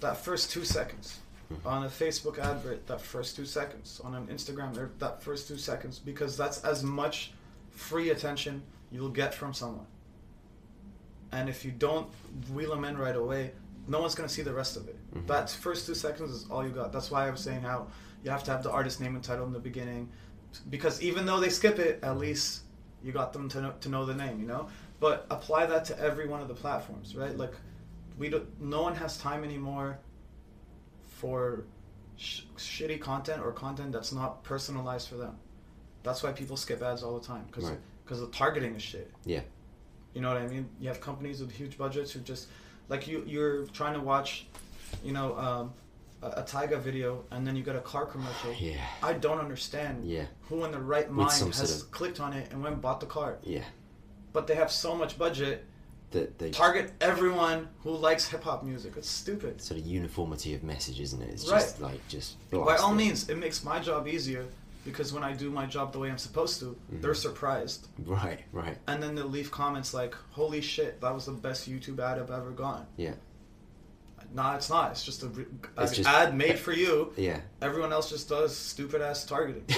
[0.00, 1.18] that first two seconds.
[1.52, 1.66] Mhm.
[1.66, 4.00] On a Facebook advert, that first two seconds.
[4.02, 7.32] On an Instagram, that first two seconds, because that's as much
[7.70, 9.86] free attention you'll get from someone.
[11.32, 12.08] And if you don't
[12.52, 13.52] wheel them in right away,
[13.86, 14.96] no one's gonna see the rest of it.
[15.14, 15.26] Mhm.
[15.26, 16.92] That first two seconds is all you got.
[16.92, 17.88] That's why I was saying how
[18.22, 20.10] you have to have the artist name and title in the beginning,
[20.70, 22.62] because even though they skip it, at least
[23.02, 24.68] you got them to know, to know the name, you know.
[25.00, 27.36] But apply that to every one of the platforms, right?
[27.36, 27.52] Like,
[28.18, 28.48] we don't.
[28.60, 29.98] No one has time anymore
[31.06, 31.64] for
[32.16, 35.36] sh- shitty content or content that's not personalized for them.
[36.02, 37.78] That's why people skip ads all the time because Right.
[38.08, 39.10] the targeting is shit.
[39.24, 39.42] Yeah.
[40.12, 40.68] You know what I mean?
[40.78, 42.48] You have companies with huge budgets who just
[42.88, 43.22] like you.
[43.26, 44.46] You're trying to watch,
[45.04, 45.72] you know, um,
[46.22, 48.52] a, a Tyga video, and then you get a car commercial.
[48.58, 48.76] Yeah.
[49.02, 50.24] I don't understand Yeah.
[50.48, 52.82] who in the right mind some has sort of- clicked on it and went and
[52.82, 53.38] bought the car.
[53.42, 53.64] Yeah.
[54.32, 55.64] But they have so much budget.
[56.10, 58.92] That they Target everyone who likes hip hop music.
[58.96, 59.60] It's stupid.
[59.60, 61.28] sort of uniformity of message, isn't it?
[61.30, 61.58] It's Right.
[61.60, 62.96] just like just By blast all it.
[62.96, 64.46] means, it makes my job easier
[64.84, 67.00] because when I do my job the way I'm supposed to, Mm-hmm.
[67.00, 67.88] they're surprised.
[68.04, 68.76] Right, right.
[68.86, 72.30] And then they'll leave comments like, holy shit, that was the best YouTube ad I've
[72.30, 72.86] ever gotten.
[72.96, 73.14] Yeah.
[74.32, 74.90] Nah, it's not.
[74.90, 75.46] It's just a re-
[75.78, 77.12] It's an just- ad made for you.
[77.16, 77.40] Yeah.
[77.62, 79.64] Everyone else just does stupid ass targeting.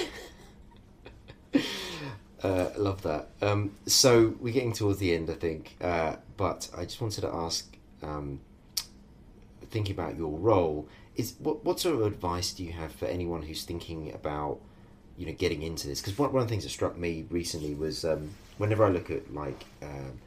[2.43, 3.29] Uh, love that.
[3.41, 5.75] Um, so we're getting towards the end, I think.
[5.81, 8.41] Uh, but I just wanted to ask, um,
[9.71, 13.41] thinking about your role, is what what sort of advice do you have for anyone
[13.41, 14.59] who's thinking about,
[15.17, 16.01] you know, getting into this?
[16.01, 19.09] Because one, one of the things that struck me recently was um, whenever I look
[19.09, 19.65] at like.
[19.81, 20.19] Um,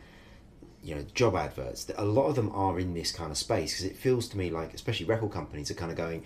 [0.83, 1.85] you know, job adverts.
[1.85, 4.39] that A lot of them are in this kind of space because it feels to
[4.39, 6.25] me like, especially record companies, are kind of going,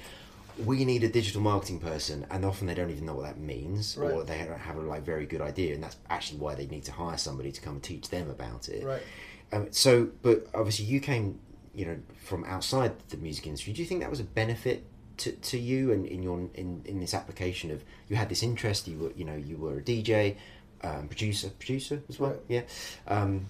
[0.65, 3.97] "We need a digital marketing person," and often they don't even know what that means,
[3.99, 6.85] or they don't have a like very good idea, and that's actually why they need
[6.85, 8.85] to hire somebody to come and teach them about it.
[8.85, 9.03] right.
[9.53, 11.41] Um, so, but obviously, you came,
[11.75, 13.73] you know, from outside the music industry.
[13.73, 14.85] Do you think that was a benefit
[15.19, 18.89] to, to you and in your in, in this application of you had this interest?
[18.89, 20.37] You were, you know, you were a DJ,
[20.83, 22.31] um, producer, producer as well.
[22.31, 22.41] Right.
[22.49, 22.62] Yeah.
[23.07, 23.47] Um,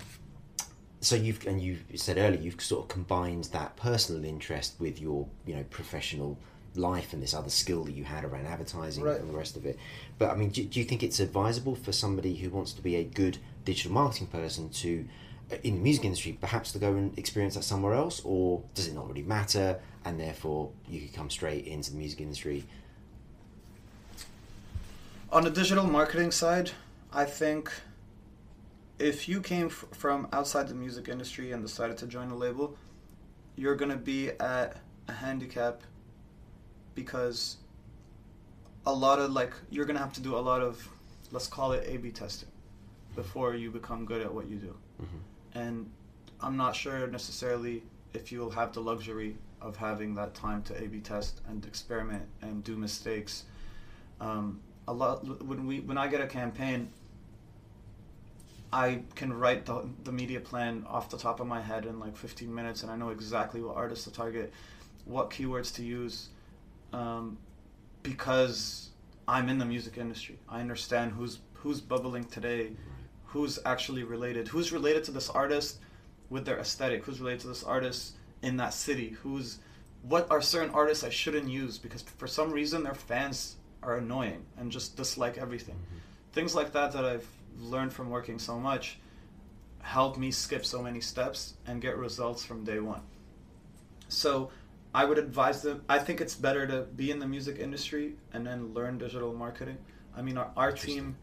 [1.01, 5.27] so you've and you said earlier you've sort of combined that personal interest with your
[5.47, 6.39] you know professional
[6.77, 9.21] life and this other skill that you had around advertising Right.
[9.21, 9.79] and the rest of it.
[10.19, 12.97] But I mean, do, do you think it's advisable for somebody who wants to be
[12.97, 15.07] a good digital marketing person to,
[15.53, 18.89] uh, in the music industry, perhaps to go and experience that somewhere else, or does
[18.89, 22.65] it not really matter, and therefore you could come straight into the music industry?
[25.33, 26.71] On the digital marketing side,
[27.13, 27.71] I think
[28.99, 32.77] if you came f- from outside the music industry and decided to join a label,
[33.57, 34.77] you're going to be at
[35.09, 35.81] a handicap
[36.95, 37.57] because
[38.87, 40.87] a lot of like you're going to have to do a lot of
[41.33, 42.49] let's call it A/B testing
[43.17, 44.77] before you become good at what you do.
[45.03, 45.07] Mhm.
[45.55, 45.91] And
[46.41, 51.01] I'm not sure necessarily if you'll have the luxury of having that time to A/B
[51.01, 53.45] test and experiment and do mistakes.
[54.21, 56.91] Um, a lot when we when I get a campaign,
[58.73, 62.17] I can write the, the media plan off the top of my head in like
[62.17, 64.53] 15 minutes, and I know exactly what artists to target,
[65.07, 66.29] what keywords to use,
[66.93, 67.39] um,
[68.03, 68.91] because
[69.27, 70.39] I'm in the music industry.
[70.49, 72.73] I understand who's who's bubbling today,
[73.25, 75.79] who's actually related, who's related to this artist
[76.29, 79.59] with their aesthetic, who's related to this artist in that city, who's
[80.03, 84.45] what are certain artists I shouldn't use because for some reason their fans are annoying
[84.59, 85.77] and just dislike everything.
[86.33, 87.27] Things like that that I've
[87.59, 88.99] learned from working so much
[89.81, 93.03] help me skip so many steps and get results from day one.
[94.09, 94.51] So
[94.95, 95.83] I would advise them.
[95.89, 99.77] I think it's better to be in the music industry and then learn digital marketing.
[100.17, 101.17] I mean, our, our team,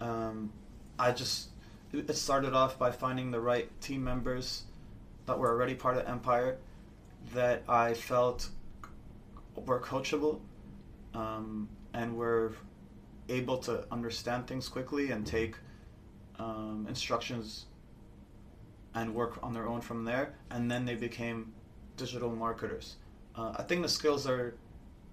[0.00, 0.52] um,
[0.98, 1.50] I just,
[1.92, 4.64] it started off by finding the right team members
[5.28, 6.58] that were already part of the Empire
[7.34, 8.48] that I felt
[9.54, 10.40] were coachable
[11.14, 12.52] um, and were
[13.28, 15.54] able to understand things quickly and take
[16.38, 17.66] um, instructions
[18.94, 20.34] and work on their own from there.
[20.50, 21.52] And then they became
[21.96, 22.96] digital marketers.
[23.36, 24.54] Uh, I think the skills are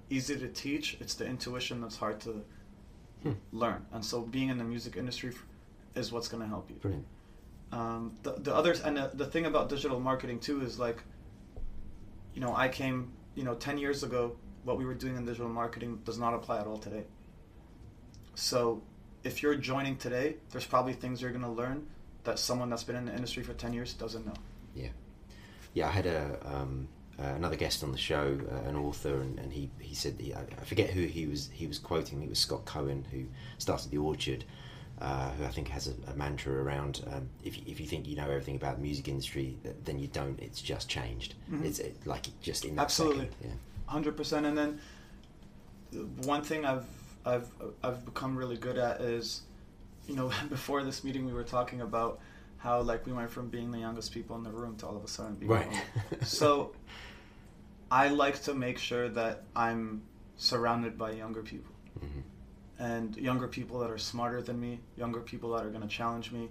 [0.09, 0.97] easy to teach.
[1.01, 2.43] It's the intuition that's hard to
[3.23, 3.31] Hmm.
[3.51, 3.85] learn.
[3.91, 5.33] And so, being in the music industry
[5.95, 6.75] is what's going to help you.
[6.75, 7.07] Brilliant.
[7.71, 11.03] Um, the the others and the, the thing about digital marketing too is like,
[12.33, 14.35] you know, I came you know ten years ago.
[14.63, 17.03] What we were doing in digital marketing does not apply at all today.
[18.33, 18.81] So,
[19.23, 21.85] if you're joining today, there's probably things you're going to learn
[22.23, 24.33] that someone that's been in the industry for ten years doesn't know.
[24.73, 24.89] Yeah,
[25.73, 25.87] yeah.
[25.87, 26.87] I had a um,
[27.17, 30.35] uh, another guest on the show, uh, an author, and, and he, he said the,
[30.35, 32.21] I, I forget who he was he was quoting.
[32.21, 33.25] It was Scott Cohen who
[33.57, 34.43] started the Orchard,
[35.01, 38.15] uh, who I think has a, a mantra around um, if, if you think you
[38.15, 40.39] know everything about the music industry, then you don't.
[40.39, 41.35] It's just changed.
[41.51, 41.65] Mm-hmm.
[41.65, 43.37] It's it, like just in that absolutely, second.
[43.43, 44.45] yeah, hundred percent.
[44.45, 44.79] And then
[46.23, 46.85] one thing I've
[47.25, 47.47] I've
[47.83, 49.41] I've become really good at is,
[50.07, 52.19] you know, before this meeting we were talking about
[52.57, 55.03] how like we went from being the youngest people in the room to all of
[55.03, 55.83] a sudden being right.
[56.23, 56.73] so
[57.91, 60.03] I like to make sure that I'm
[60.37, 61.73] surrounded by younger people.
[61.99, 62.21] Mm-hmm.
[62.77, 66.31] And younger people that are smarter than me, younger people that are going to challenge
[66.31, 66.49] me.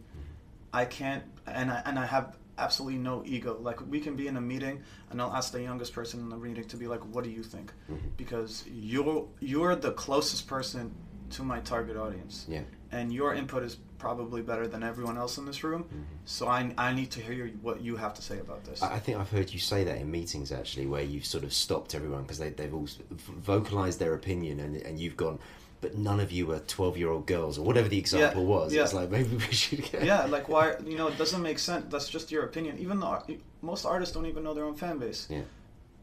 [0.73, 3.59] I can't, and I, and I have absolutely no ego.
[3.61, 6.37] Like we can be in a meeting, and I'll ask the youngest person in the
[6.37, 8.09] meeting to be like, "What do you think?" Mm-hmm.
[8.17, 10.95] Because you're you're the closest person
[11.31, 12.47] to my target audience.
[12.49, 12.63] Yeah.
[12.93, 15.85] And your input is probably better than everyone else in this room.
[15.85, 16.03] Mm-hmm.
[16.27, 18.83] So I, I need to hear what you have to say about this.
[18.83, 21.95] I think I've heard you say that in meetings actually, where you've sort of stopped
[21.95, 25.39] everyone because they, they've all vocalized their opinion and, and you've gone,
[25.85, 28.73] but none of you are 12 year old girls or whatever the example yeah, was.
[28.73, 28.83] Yeah.
[28.85, 30.03] It's like maybe we should get.
[30.03, 31.85] Yeah, like why, you know, it doesn't make sense.
[31.91, 32.79] That's just your opinion.
[32.79, 33.23] Even though
[33.61, 35.27] most artists don't even know their own fan base.
[35.29, 35.43] Yeah.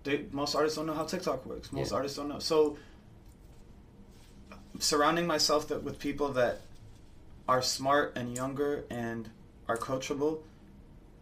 [0.03, 1.71] They, most artists don't know how TikTok works.
[1.71, 1.97] Most yeah.
[1.97, 2.37] artists don't know.
[2.37, 2.77] So
[4.77, 6.61] surrounding myself that, with people that
[7.47, 9.29] are smart and younger and
[9.67, 10.41] are coachable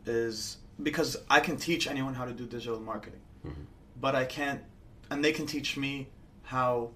[0.06, 3.62] is because I can teach anyone how to do digital marketing, mm-hmm.
[4.02, 4.62] but I can't,
[5.10, 6.08] and they can teach me
[6.44, 6.90] how,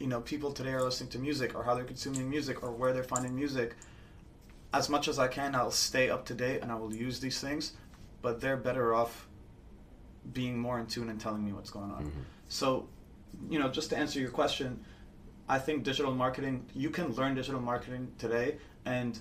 [0.00, 2.92] you know, people today are listening to music or how they're consuming music or where
[2.92, 3.76] they're finding music.
[4.72, 7.38] As much as I can, I'll stay up to date and I will use these
[7.38, 7.74] things,
[8.22, 9.28] but they're better off
[10.32, 12.04] being more in tune and telling me what's going on.
[12.04, 12.20] Mm-hmm.
[12.48, 12.88] So,
[13.50, 14.82] you know, just to answer your question,
[15.48, 18.56] I think digital marketing, you can learn digital marketing today,
[18.86, 19.18] and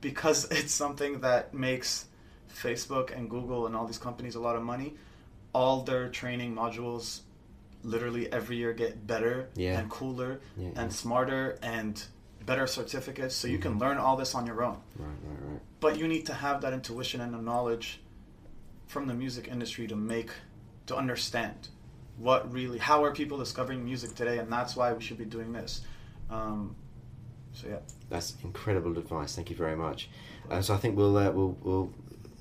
[0.00, 2.06] because it's something that makes
[2.54, 4.94] Facebook and Google and all these companies a lot of money,
[5.52, 7.20] all their training modules
[7.82, 9.78] literally every year get better yeah.
[9.78, 10.88] and cooler yeah, and yeah.
[10.88, 12.04] smarter and
[12.46, 13.62] better certificates so you mm-hmm.
[13.62, 14.78] can learn all this on your own.
[14.96, 15.60] Right, right, right.
[15.80, 18.00] But you need to have that intuition and the knowledge
[18.86, 20.30] from the music industry to make
[20.86, 21.68] to understand
[22.16, 25.52] what really how are people discovering music today and that's why we should be doing
[25.52, 25.82] this
[26.28, 26.74] um,
[27.52, 27.76] so yeah
[28.10, 30.10] that's incredible advice thank you very much
[30.50, 31.92] uh, so i think we'll uh, we'll, we'll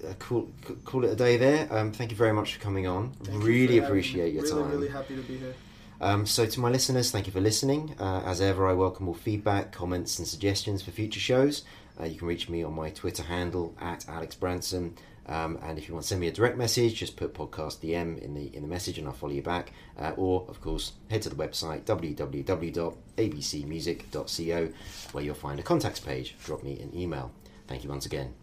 [0.08, 0.50] uh, call,
[0.86, 3.78] call it a day there um, thank you very much for coming on thank really
[3.78, 5.54] appreciate your really, time really happy to be here
[6.02, 9.14] um, so to my listeners thank you for listening uh, as ever i welcome all
[9.14, 11.64] feedback comments and suggestions for future shows
[12.00, 14.96] uh, you can reach me on my twitter handle at alex branson
[15.30, 18.18] um, and if you want to send me a direct message, just put podcast DM
[18.20, 19.72] in the in the message, and I'll follow you back.
[19.98, 24.74] Uh, or of course, head to the website www.abcmusic.co,
[25.12, 26.36] where you'll find a contacts page.
[26.44, 27.32] Drop me an email.
[27.68, 28.34] Thank you once again.